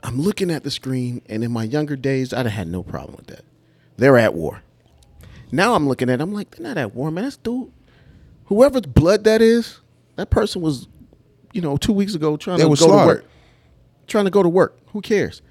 [0.04, 3.16] I'm looking at the screen, and in my younger days, I'd have had no problem
[3.18, 3.44] with that.
[3.98, 4.64] They're at war.
[5.52, 7.24] Now I'm looking at, it, I'm like, they're not at war, man.
[7.26, 7.72] That's dude.
[8.46, 9.80] Whoever's blood that is,
[10.16, 10.88] that person was,
[11.54, 13.26] you know, two weeks ago trying They to go to work.
[14.08, 14.78] Trying to go to work.
[14.88, 15.42] Who cares?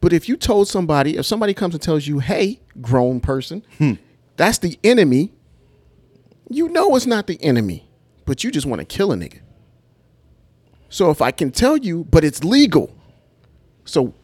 [0.00, 3.94] But if you told somebody, if somebody comes and tells you, hey, grown person, hmm.
[4.36, 5.32] that's the enemy,
[6.48, 7.88] you know it's not the enemy,
[8.24, 9.40] but you just want to kill a nigga.
[10.88, 12.94] So if I can tell you, but it's legal.
[13.84, 14.14] So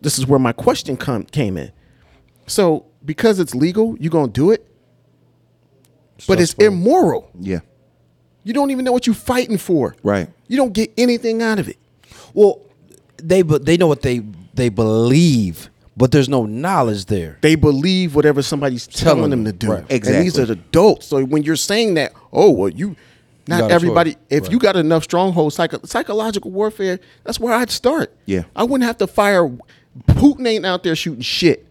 [0.00, 1.72] this is where my question come, came in.
[2.46, 4.66] So because it's legal, you gonna do it,
[6.26, 7.30] but it's immoral.
[7.38, 7.60] Yeah.
[8.44, 9.96] You don't even know what you're fighting for.
[10.02, 10.28] Right.
[10.48, 11.78] You don't get anything out of it.
[12.32, 12.62] Well,
[13.16, 14.22] they but they know what they
[14.54, 17.38] they believe, but there's no knowledge there.
[17.40, 19.72] They believe whatever somebody's telling, Telling them to do.
[19.72, 19.80] right.
[19.90, 20.42] And these Exactly.
[20.42, 21.06] are adults.
[21.06, 22.96] So when you're saying that, oh well, you
[23.48, 24.12] not everybody.
[24.14, 24.22] choice.
[24.30, 24.52] If Right.
[24.52, 28.12] you got enough strongholds, psycho, psychological warfare, that's where I'd start.
[28.26, 28.42] Yeah.
[28.54, 29.50] I wouldn't have to fire.
[30.08, 31.65] Putin ain't out there shooting shit.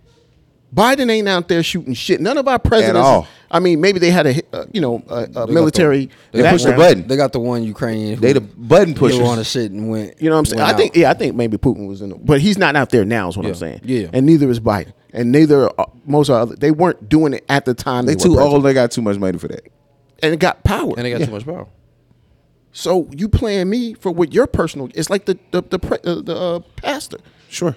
[0.74, 2.20] Biden ain't out there shooting shit.
[2.20, 3.00] None of our presidents.
[3.00, 3.28] all.
[3.50, 6.10] I mean, maybe they had a uh, you know a, a military.
[6.32, 7.08] They pushed the button.
[7.08, 8.20] They got the one Ukrainian.
[8.20, 9.20] They the button They pushers.
[9.20, 10.22] were on the shit and went.
[10.22, 10.62] You know what I'm saying?
[10.62, 12.90] went I think yeah, I think maybe Putin was in, the, but he's not out
[12.90, 13.30] there now.
[13.30, 13.82] Is what I'm saying.
[13.84, 14.10] Yeah.
[14.12, 16.56] and neither is Biden, and neither are, most of other.
[16.58, 18.06] They weren't doing it at the time.
[18.06, 18.54] They They, too president.
[18.56, 18.64] old.
[18.66, 19.66] They got too much money for that.
[20.22, 20.94] and it got power.
[20.98, 21.28] and they got Yeah.
[21.28, 21.68] too much power.
[22.74, 24.90] So you playing me for what your personal?
[24.96, 27.20] It's like the the the, pre, uh, the uh, pastor.
[27.48, 27.76] Sure.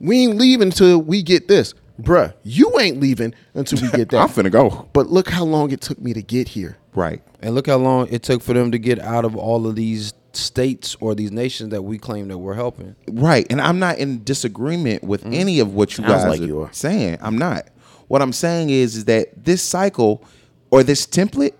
[0.00, 2.34] We ain't leaving until we get this, bruh.
[2.42, 4.20] You ain't leaving until we get there.
[4.20, 4.88] I'm finna go.
[4.92, 6.78] But look how long it took me to get here.
[6.94, 7.22] Right.
[7.40, 10.12] And look how long it took for them to get out of all of these
[10.32, 12.96] states or these nations that we claim that we're helping.
[13.08, 13.46] Right.
[13.50, 15.34] And I'm not in disagreement with mm.
[15.34, 16.72] any of what you Sounds guys like are, you are.
[16.72, 17.18] saying.
[17.20, 17.68] I'm not.
[18.08, 20.24] What I'm saying is, is that this cycle
[20.70, 21.54] or this template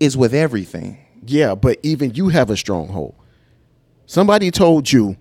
[0.00, 0.98] is with everything.
[1.26, 3.14] Yeah, but even you have a stronghold.
[4.06, 5.16] Somebody told you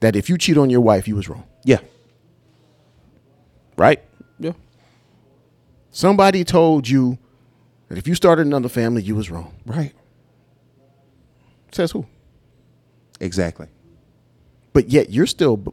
[0.00, 1.78] that if you cheat on your wife, you was wrong, Yeah.
[3.76, 4.02] Right?
[4.38, 4.52] Yeah.
[5.90, 7.18] Somebody told you
[7.88, 9.54] that if you started another family, you was wrong.
[9.64, 9.92] Right.
[11.72, 12.06] Says who?
[13.20, 13.66] Exactly.
[14.72, 15.72] But yet you're still b-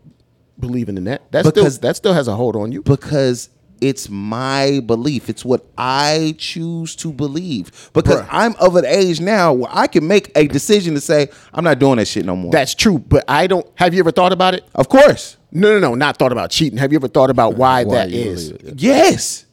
[0.59, 1.29] believing in that.
[1.31, 2.81] That Because- still that still has a hold on you.
[2.83, 3.49] Because
[3.81, 5.29] it's my belief.
[5.29, 8.27] It's what I choose to believe because Bruh.
[8.31, 11.79] I'm of an age now where I can make a decision to say I'm not
[11.79, 12.51] doing that shit no more.
[12.51, 13.67] That's true, but I don't.
[13.75, 14.63] Have you ever thought about it?
[14.73, 15.95] of course, No, no, no.
[15.95, 16.77] Not thought about cheating.
[16.79, 18.53] Have you ever thought about why, Why that you is?
[18.75, 19.45] yes.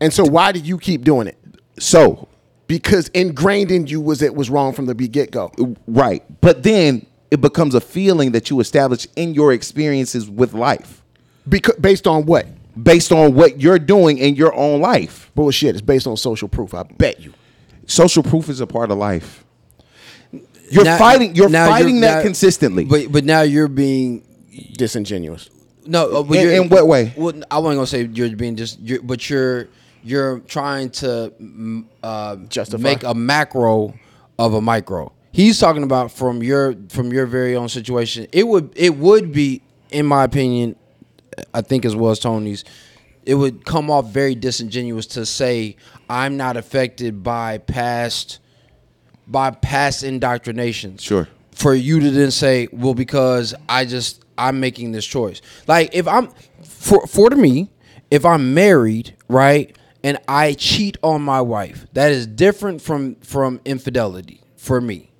[0.00, 1.36] And so, why do you keep doing it?
[1.78, 2.28] So
[2.66, 5.50] Because ingrained in you was it was wrong from the get go.
[5.86, 11.02] right, but then it becomes a feeling that you establish in your experiences with life
[11.48, 12.46] Because based on what?
[12.82, 15.30] based on what you're doing in your own life.
[15.34, 15.70] Bullshit.
[15.74, 16.72] It's based on social proof.
[16.74, 17.32] I bet you.
[17.86, 19.44] Social proof is a part of life.
[20.70, 21.34] You're Now- fighting.
[21.34, 22.84] You're now fighting that now- consistently.
[22.84, 24.22] But but now you're being
[24.76, 25.50] Disingenuous.
[25.86, 26.10] no.
[26.18, 27.12] uh, but In- you're- in what way?
[27.16, 28.80] Well, I wasn't gonna say you're being just.
[28.80, 29.68] You're, but you're
[30.02, 32.82] you're trying to mm, uh, Justify.
[32.82, 33.94] make a macro
[34.38, 35.12] of a micro.
[35.32, 38.26] He's talking about from your from your very own situation.
[38.32, 40.76] It would it would be, in my opinion,
[41.54, 42.64] I think as well as Tony's,
[43.24, 45.76] it would come off very disingenuous to say
[46.08, 48.38] I'm not affected by past
[49.28, 51.02] by past indoctrinations.
[51.02, 51.28] Sure.
[51.52, 55.40] For you to then say, well, because I just I'm making this choice.
[55.66, 56.28] Like if I'm
[56.62, 57.70] for for to me,
[58.10, 63.60] if I'm married, right, and I cheat on my wife, that is different from from
[63.64, 65.10] infidelity for me.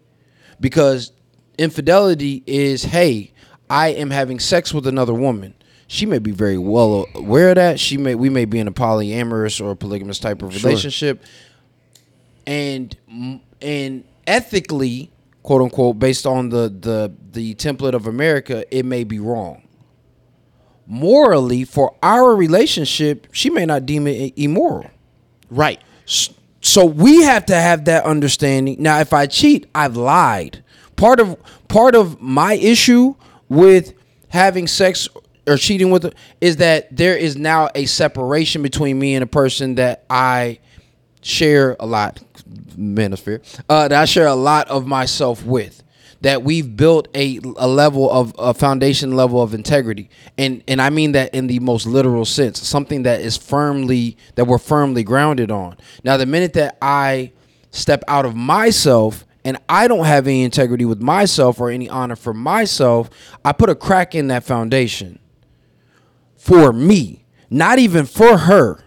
[0.60, 1.12] Because
[1.58, 3.32] infidelity is hey
[3.70, 5.54] i am having sex with another woman.
[5.86, 7.80] She may be very well aware of that.
[7.80, 11.22] She may we may be in a polyamorous or polygamous type of relationship.
[12.46, 12.96] And
[13.62, 15.10] and ethically
[15.42, 19.62] quote unquote based on the the the template of america it may be wrong
[20.86, 24.86] morally for our relationship she may not deem it immoral
[25.50, 25.80] Right.
[26.60, 28.76] so we have to have that understanding.
[28.78, 30.62] Now, if I cheat, I've lied.
[30.94, 33.14] Part of part of my issue
[33.48, 33.94] with
[34.28, 35.08] having sex
[35.48, 39.74] or cheating with is that there is now a separation between me and a person
[39.76, 40.60] that I
[41.20, 42.20] share a lot,
[42.76, 45.79] manosphere, uh, that I share a lot of myself with.
[46.22, 50.90] That we've built a, a level of a foundation level of integrity, and and I
[50.90, 55.50] mean that in the most literal sense, something that is firmly that we're firmly grounded
[55.50, 55.78] on.
[56.04, 57.32] Now, the minute that I
[57.70, 62.16] step out of myself and I don't have any integrity with myself or any honor
[62.16, 63.08] for myself,
[63.44, 65.18] I put a crack in that foundation
[66.36, 68.84] for me, not even for her.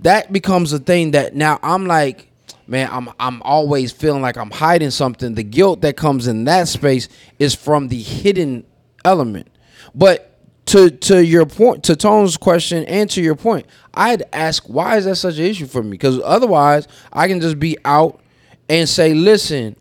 [0.00, 2.29] That becomes a thing that now I'm like,
[2.70, 5.34] man, I'm I'm always feeling like I'm hiding something.
[5.34, 7.08] The guilt that comes in that space
[7.38, 8.64] is from the hidden
[9.04, 9.48] element.
[9.94, 14.96] But to to your point, to Tone's question, and to your point, I'd ask why
[14.96, 15.90] is that such an issue for me?
[15.90, 18.20] Because otherwise, I can just be out
[18.68, 19.74] and say, listen,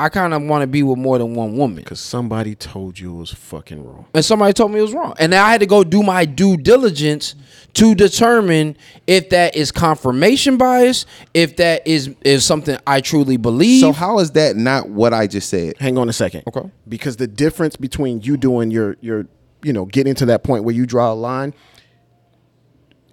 [0.00, 1.76] I kind of want to be with more than one woman.
[1.76, 4.06] Because somebody told you it was fucking wrong.
[4.14, 5.14] and somebody told me it was wrong.
[5.18, 7.34] And then I had to go do my due diligence
[7.74, 13.80] to determine if that is confirmation bias, if that is is something I truly believe.
[13.80, 15.76] So how is that not what I just said?
[15.78, 16.44] Hang on a second.
[16.48, 16.70] Okay.
[16.88, 19.26] Because the difference between you doing your your
[19.62, 21.52] you know getting to that point where you draw a line,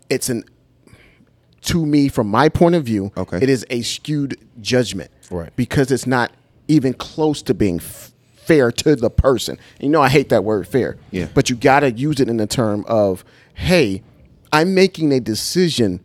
[0.09, 0.45] it's an
[1.63, 3.11] to me from my point of view.
[3.17, 3.39] Okay.
[3.41, 5.11] It is a skewed judgment.
[5.29, 5.53] Right.
[5.57, 6.31] Because it's not
[6.67, 9.57] even close to being f- fair to the person.
[9.79, 10.97] You know I hate that word fair.
[11.11, 11.27] Yeah.
[11.33, 14.03] But you got to use it in the term of, hey,
[14.53, 15.99] I'm making a decision,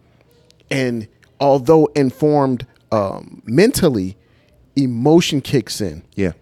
[0.71, 1.07] and
[1.41, 4.17] although informed um, mentally,
[4.77, 6.33] emotion kicks in Yeah.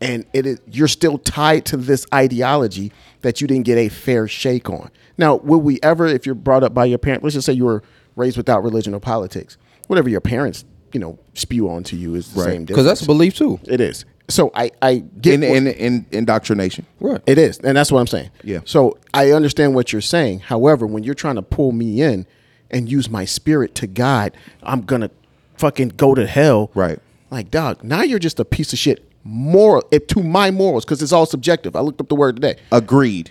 [0.00, 2.92] and it is you're still tied to this ideology
[3.22, 4.90] that you didn't get a fair shake on.
[5.16, 7.64] Now, will we ever, if you're brought up by your parents, let's just say you
[7.64, 7.82] were
[8.16, 9.56] raised without religion or politics,
[9.86, 12.50] whatever your parents, you know, spew onto you is the Right.
[12.52, 12.64] same.
[12.64, 13.58] because that's a belief too.
[13.64, 14.04] it is.
[14.28, 16.86] So I I get In, what- in in indoctrination.
[17.00, 17.20] Right.
[17.26, 18.30] it is, and that's what I'm saying.
[18.44, 18.60] Yeah.
[18.64, 20.40] So I understand what you're saying.
[20.40, 22.26] However, when you're trying to pull me in
[22.70, 25.10] and use my spirit to guide, I'm gonna
[25.56, 26.70] fucking go to hell.
[26.74, 26.98] Right.
[27.30, 27.82] Like, dog.
[27.82, 29.04] Now you're just a piece of shit.
[29.24, 31.76] Moral it, to my morals because it's all subjective.
[31.76, 32.56] I looked up the word today.
[32.70, 33.30] Agreed.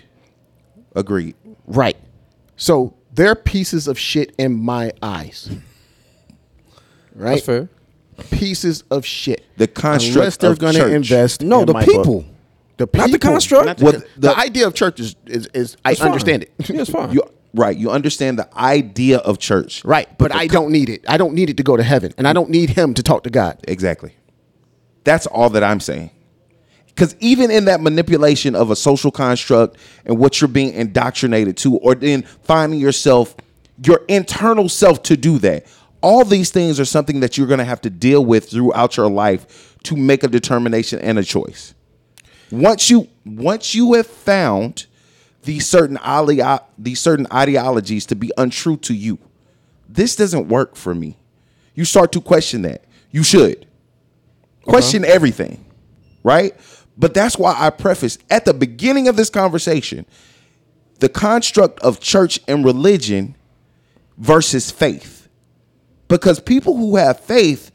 [0.94, 1.34] Agreed.
[1.66, 1.96] Right.
[2.56, 5.50] So they're pieces of shit in my eyes.
[7.14, 7.34] Right.
[7.34, 7.68] That's fair.
[8.30, 9.44] Pieces of shit.
[9.56, 10.92] The construct Unless they're of going to church.
[10.92, 11.42] invest.
[11.42, 12.20] No, in the my people.
[12.22, 12.24] book.
[12.76, 13.66] The Not the construct.
[13.66, 16.08] not the, Well, the, the- idea of church is is, is I It's fine.
[16.08, 16.52] understand it.
[16.68, 17.12] Yeah, it's fine.
[17.12, 17.22] You
[17.54, 17.76] right.
[17.76, 19.84] You understand the idea of church.
[19.84, 21.04] Right, but, the I don't need it.
[21.08, 23.24] I don't need it to go to heaven, and I don't need him to talk
[23.24, 23.58] to God.
[23.68, 24.14] Exactly.
[25.04, 26.10] That's all that I'm saying.
[26.86, 31.76] Because even in that manipulation of a social construct and what you're being indoctrinated to,
[31.78, 33.34] or then finding yourself,
[33.84, 35.66] your internal self to do that,
[36.02, 39.10] all these things are something that you're going to have to deal with throughout your
[39.10, 41.74] life to make a determination and a choice.
[42.50, 44.86] Once you once you have found
[45.42, 49.18] these certain ideo- these certain ideologies to be untrue to you.
[49.88, 51.18] This doesn't work for me.
[51.74, 52.84] You start to question that.
[53.10, 53.66] You should
[54.64, 55.64] question everything,
[56.22, 56.54] right?
[56.96, 60.06] But that's why I preface at the beginning of this conversation
[61.00, 63.34] the construct of church and religion
[64.18, 65.21] versus faith.
[66.12, 67.70] Because people who have faith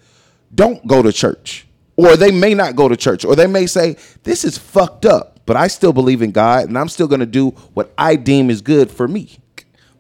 [0.54, 1.66] don't go to church,
[1.96, 5.40] or they may not go to church, or they may say, This is fucked up,
[5.48, 8.62] but I still believe in God and I'm still gonna do what I deem is
[8.62, 9.40] good for me.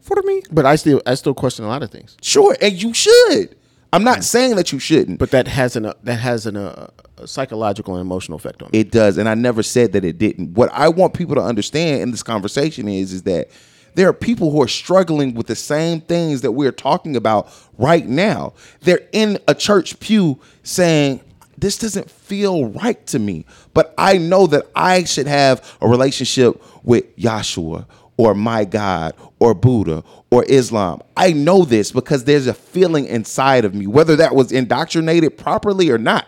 [0.02, 2.16] For me, But I still I still question a lot of things.
[2.22, 3.56] Sure, and you should.
[3.92, 6.92] I'm not saying that you shouldn't, But that has an uh, that has an, uh,
[7.18, 8.82] a psychological and emotional effect on me.
[8.82, 10.54] It does, and I never said that it didn't.
[10.54, 13.50] What I want people to understand in this conversation is, is that
[13.98, 18.06] there are people who are struggling with the same things that we're talking about right
[18.08, 18.54] now.
[18.82, 21.20] They're in a church pew saying,
[21.58, 26.62] "This doesn't feel right to me," but I know that I should have a relationship
[26.84, 27.86] with Yahshua
[28.18, 31.02] or my God or Buddha or Islam.
[31.16, 35.89] I know this because there's a feeling inside of me, whether that was indoctrinated properly
[35.89, 36.28] or not.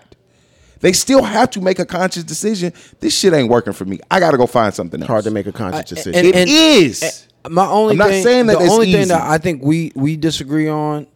[0.81, 2.73] They still have to make a conscious decision.
[2.99, 3.99] This shit ain't working for me.
[4.09, 5.07] I got to go find something else.
[5.07, 6.15] Hard to make a conscious decision.
[6.15, 7.27] and- It is.
[7.47, 9.09] My only I'm not thing, saying that the it's only thing easy.
[9.09, 11.07] that I think we we disagree on,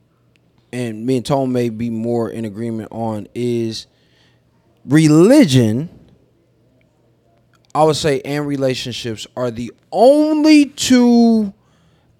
[0.72, 3.88] and me and Tom may be more in agreement on is
[4.86, 5.90] religion.
[7.76, 11.54] I would say and relationships are the only two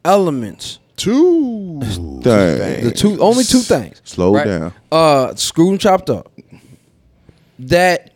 [0.04, 0.80] elements.
[0.96, 1.80] Two.
[2.22, 2.84] Dang.
[2.84, 4.02] The two only two things.
[4.04, 4.74] Slow down.
[4.92, 6.32] Uh, screwed and chopped up.
[7.60, 8.12] That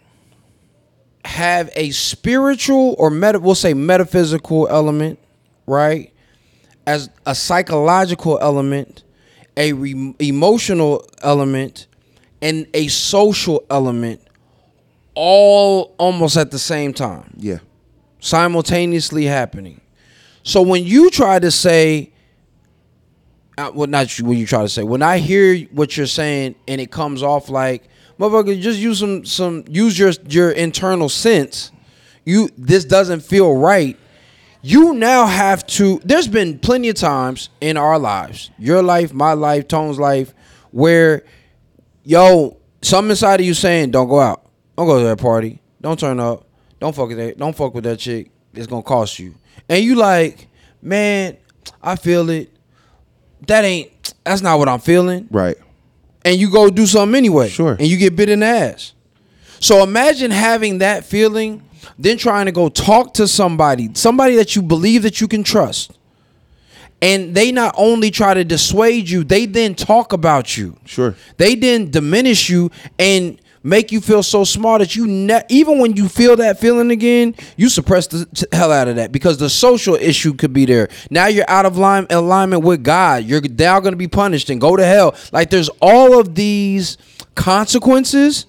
[1.25, 5.19] have a spiritual or meta, we'll say metaphysical element,
[5.68, 6.11] right?
[6.88, 9.03] As a psychological element,
[9.57, 11.88] a re- emotional element,
[12.41, 14.22] and a social element,
[15.15, 17.57] all almost at the same time Yeah.
[18.20, 19.82] simultaneously happening.
[20.43, 22.11] So when you try to say,
[23.57, 26.55] uh, well, not you, when you try to say, when I hear what you're saying
[26.68, 27.89] and it comes off like,
[28.20, 31.72] motherfucker, just use some some use your your internal sense.
[32.24, 33.97] You this doesn't feel right.
[34.62, 36.01] You now have to.
[36.03, 40.34] There's been plenty of times in our lives, your life, my life, Tone's life,
[40.72, 41.24] where
[42.03, 44.45] yo, something inside of you saying, "Don't go out,
[44.78, 46.45] don't go to that party, don't turn up,
[46.80, 48.32] don't fuck with that, don't fuck with that chick.
[48.53, 49.36] It's gonna cost you."
[49.70, 50.47] And you like,
[50.82, 51.38] man,
[51.82, 52.49] I feel it.
[53.47, 53.91] That ain't.
[54.24, 55.28] That's not what I'm feeling.
[55.30, 55.58] Right.
[56.26, 57.49] And you go do something anyway.
[57.49, 57.74] Sure.
[57.74, 58.93] And you get bit in the ass.
[59.60, 61.64] So imagine having that feeling,
[61.97, 65.91] then trying to go talk to somebody, somebody that you believe that you can trust.
[67.01, 70.77] And they not only try to dissuade you, they then talk about you.
[70.85, 71.15] Sure.
[71.38, 75.95] They then diminish you and make you feel so small that you ne- even when
[75.95, 79.49] you feel that feeling again, you suppress the t- hell out of that because the
[79.49, 80.88] social issue could be there.
[81.11, 83.25] Now you're out of line alignment with God.
[83.25, 85.15] You're now going to be punished and go to hell.
[85.31, 86.97] Like there's all of these
[87.35, 88.45] consequences,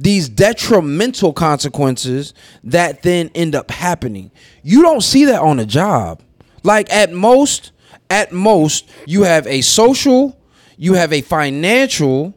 [0.00, 2.32] these detrimental consequences
[2.64, 4.30] that then end up happening.
[4.62, 6.22] You don't see that on a job.
[6.62, 7.72] Like at most,
[8.08, 10.40] at most, you have a social,
[10.78, 12.32] you have a financial,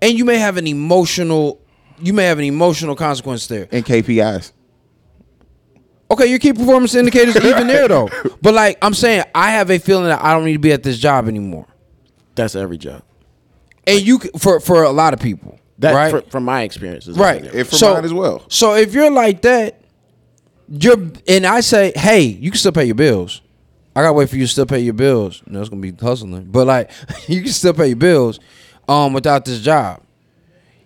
[0.00, 1.60] and you may have an emotional.
[2.00, 3.68] You may have an emotional consequence there.
[3.70, 4.52] And KPIs.
[6.10, 8.08] Okay, your key performance indicators even there though.
[8.42, 10.82] But like I'm saying, I have a feeling that I don't need to be at
[10.82, 11.66] this job anymore.
[12.34, 13.02] That's every job.
[13.86, 16.10] And you for for a lot of people, That right?
[16.10, 17.16] fr- from my experiences.
[17.18, 17.42] right.
[17.42, 18.44] And for mine as well.
[18.48, 19.80] So if you're like that,
[20.68, 23.42] you're and I say, hey, you can still pay your bills.
[23.96, 25.42] I gotta wait for you to still pay your bills.
[25.46, 26.90] You know, it's gonna be hustling, but like
[27.28, 28.40] you can still pay your bills,
[28.88, 30.02] um, without this job.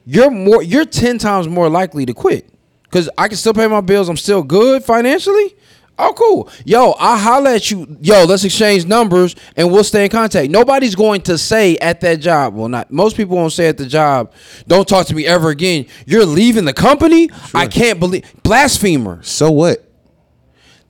[0.04, 2.48] You're more, you're ten times more likely to quit
[2.84, 4.08] because I can still pay my bills.
[4.08, 5.54] I'm still good financially.
[5.98, 6.48] Oh, cool.
[6.64, 7.98] Yo, I'll holler at you.
[8.00, 10.50] Yo, let's exchange numbers and we'll stay in contact.
[10.50, 13.86] Nobody's going to say at that job, well, not most people won't say at the
[13.86, 14.32] job,
[14.68, 15.86] don't talk to me ever again.
[16.06, 17.30] You're leaving the company?
[17.52, 19.22] I can't believe blasphemer.
[19.24, 19.84] So what?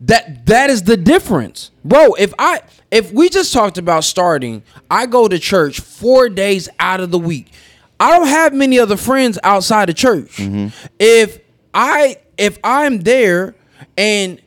[0.02, 1.70] That that is the difference.
[1.84, 6.68] Bro, if I if we just talked about starting, I go to church 4 days
[6.78, 7.52] out of the week.
[7.98, 10.36] I don't have many other friends outside of church.
[10.36, 10.68] Mm-hmm.
[11.00, 11.40] If
[11.74, 13.56] I if I'm there
[13.96, 14.40] and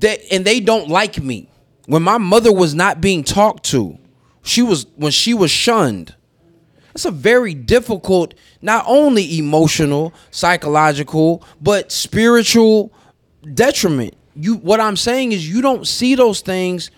[0.00, 1.48] that and they don't like me.
[1.86, 3.98] When my mother was not being talked to,
[4.42, 6.14] she was when she was shunned.
[6.94, 12.92] That's a very difficult, not only emotional, psychological, but spiritual
[13.54, 14.14] detriment.
[14.34, 16.90] You what I'm saying is you don't see those things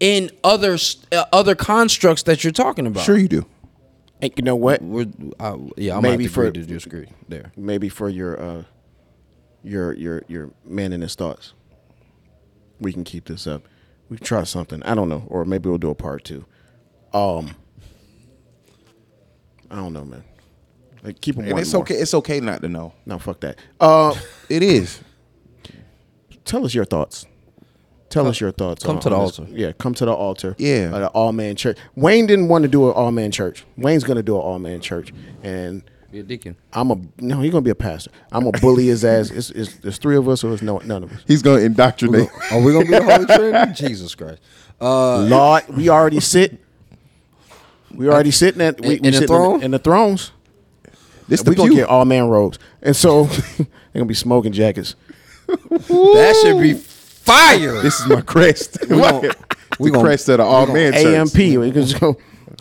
[0.00, 0.76] in other
[1.12, 3.04] uh, other constructs that you're talking about.
[3.04, 3.46] Sure you do.
[4.22, 4.80] And you know what?
[4.82, 5.06] We're,
[5.38, 7.52] I, yeah, I'm Maybe maybe for- for to disagree there.
[7.56, 8.62] Maybe for your uh,
[9.62, 11.52] your your your man in his thoughts.
[12.84, 13.66] We can keep this up.
[14.08, 14.82] We can try something.
[14.84, 16.44] I don't know, or maybe we'll do a part two.
[17.12, 17.56] Um,
[19.70, 20.22] I don't know, man.
[21.02, 21.46] Like keep them.
[21.46, 21.94] And it's okay.
[21.96, 22.92] It's okay not to know.
[23.06, 23.58] No, fuck that.
[23.80, 24.14] Uh,
[24.48, 25.00] It is.
[26.44, 27.26] tell us your thoughts.
[28.10, 28.84] Tell us your thoughts.
[28.84, 29.38] come on- to the on this.
[29.40, 29.52] altar.
[29.52, 30.54] Yeah, come to the altar.
[30.58, 30.92] Yeah.
[30.94, 31.78] at an Awe Man church.
[31.96, 33.64] Wayne didn't want to do an Awe Man church.
[33.76, 35.12] Wayne's gonna do an Awe Man church,
[35.42, 35.82] and
[36.14, 36.54] Be a deacon.
[36.72, 37.40] I'm a no.
[37.40, 38.08] He's gonna be a pastor.
[38.30, 39.32] I'm gonna bully his ass.
[39.32, 41.20] It's, it's, there's three of us, or it's no none of us.
[41.26, 42.28] He's gonna indoctrinate.
[42.52, 43.72] Are we gonna be the Holy Trinity?
[43.88, 44.40] Jesus Christ.
[44.80, 46.60] Uh, Lord, we already sit.
[47.92, 49.62] We already sitting at we, In- we in the sitting throne?
[49.64, 50.30] in the thrones.
[51.26, 53.24] This And the we gonna get Awe Man robes, and so
[53.58, 54.94] they're gonna be smoking jackets.
[55.48, 57.82] that should be fire.
[57.82, 58.78] This is my crest.
[58.88, 59.22] We gon-
[59.80, 60.94] we the gon- crest of the Awe Man.
[60.94, 61.34] AMP.
[61.34, 62.16] We can just go,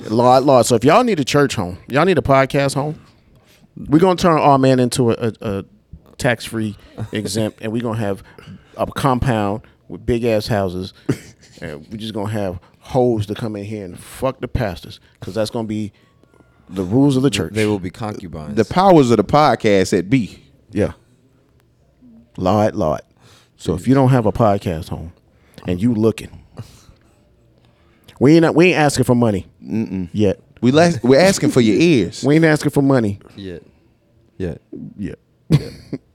[0.10, 0.66] Lord, Lord.
[0.66, 3.00] So if y'all need a church home, y'all need a podcast home.
[3.76, 5.66] We're gonna turn our man into a, a, a
[6.18, 6.78] tax free
[7.12, 8.24] exempt, and we're gonna have
[8.78, 10.94] a compound with big ass houses,
[11.62, 15.34] and we're just gonna have hoes to come in here and fuck the pastors, because
[15.36, 15.92] that's gonna be
[16.70, 17.54] the rules of the church.
[17.54, 18.56] They will be concubines.
[18.56, 20.44] The powers of the podcast at B.
[20.72, 20.94] Yeah.
[22.38, 23.02] Lord, Lord.
[23.58, 25.14] So if you don't have a podcast home
[25.68, 26.44] and you looking,
[28.20, 29.48] we ain't we ain't asking for money
[30.12, 30.40] yet.
[30.64, 32.24] We las- we're asking for your ears.
[32.24, 33.60] We ain't asking for money yeah.
[34.38, 34.56] Yeah.
[34.98, 35.20] yet.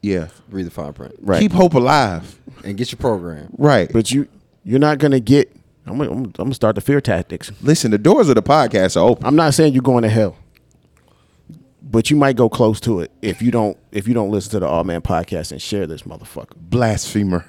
[0.01, 0.29] Yeah.
[0.49, 1.15] Read the fine print.
[1.21, 1.41] Right.
[1.41, 2.39] Keep hope alive.
[2.65, 3.49] And get your program.
[3.59, 3.93] Right.
[3.93, 4.27] but you
[4.65, 5.55] you're not gonna get.
[5.87, 7.51] I'm gonna, I'm gonna start the fear tactics.
[7.63, 9.27] Listen, the doors of the podcast are open.
[9.27, 10.37] I'm not saying you're going to hell,
[11.83, 14.61] but you might go close to it if you don't if you don't listen to
[14.61, 16.57] the Awe Man podcast and share this motherfucker.
[16.57, 17.45] Blasphemer.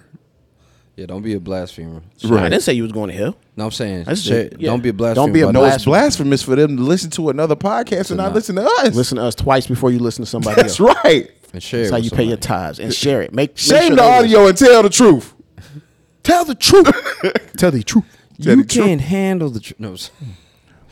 [0.99, 2.01] Yeah, don't be a blasphemer.
[2.25, 2.43] Right.
[2.43, 3.37] I didn't say you was going to hell.
[3.55, 4.69] No, I'm saying I just share- said, yeah.
[4.69, 5.25] don't be a blasphemer.
[5.27, 5.91] Don't be a but No, it's Blasphemy.
[5.93, 8.33] blasphemous for them to listen to another podcast and not not.
[8.35, 8.93] listen to us.
[8.95, 10.95] Listen to us twice before you listen to somebody That's else.
[11.05, 11.31] right.
[11.53, 13.33] And share That's it how with you pay your tithes and share it.
[13.33, 15.33] Make, make Shame sure the they audio and tell the truth.
[16.23, 16.91] Tell the truth.
[17.57, 18.03] Tell the truth.
[18.41, 18.85] Tell You the truth.
[18.85, 19.79] can't handle the truth.
[19.79, 20.11] No, s-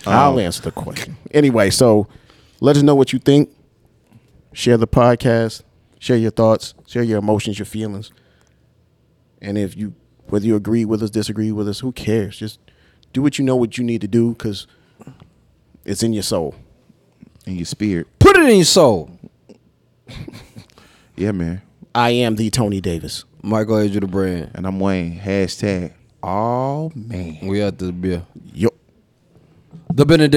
[0.05, 0.11] oh.
[0.11, 1.17] I'll answer the question.
[1.31, 2.07] Anyway, so
[2.61, 3.49] let us know what you think.
[4.53, 5.63] Share the podcast.
[5.99, 6.73] Share your thoughts.
[6.87, 8.11] Share your emotions, your feelings.
[9.47, 9.93] And if you,
[10.27, 12.37] whether you agree with us, disagree with us, who cares?
[12.37, 12.59] Just
[13.13, 14.67] do what you know what you need to do because
[15.85, 16.53] it's in your soul.
[17.45, 18.07] In your spirit.
[18.19, 19.09] put it in your soul.
[21.19, 21.63] Yeah, man.
[21.95, 23.25] I am the Tony Davis.
[23.41, 24.51] Michael Age of the brand.
[24.53, 25.19] And I'm Wayne.
[25.19, 27.39] Hashtag Awe Man.
[27.41, 28.21] We at the beer.
[28.53, 28.69] Yo.
[29.91, 30.35] The Benedict.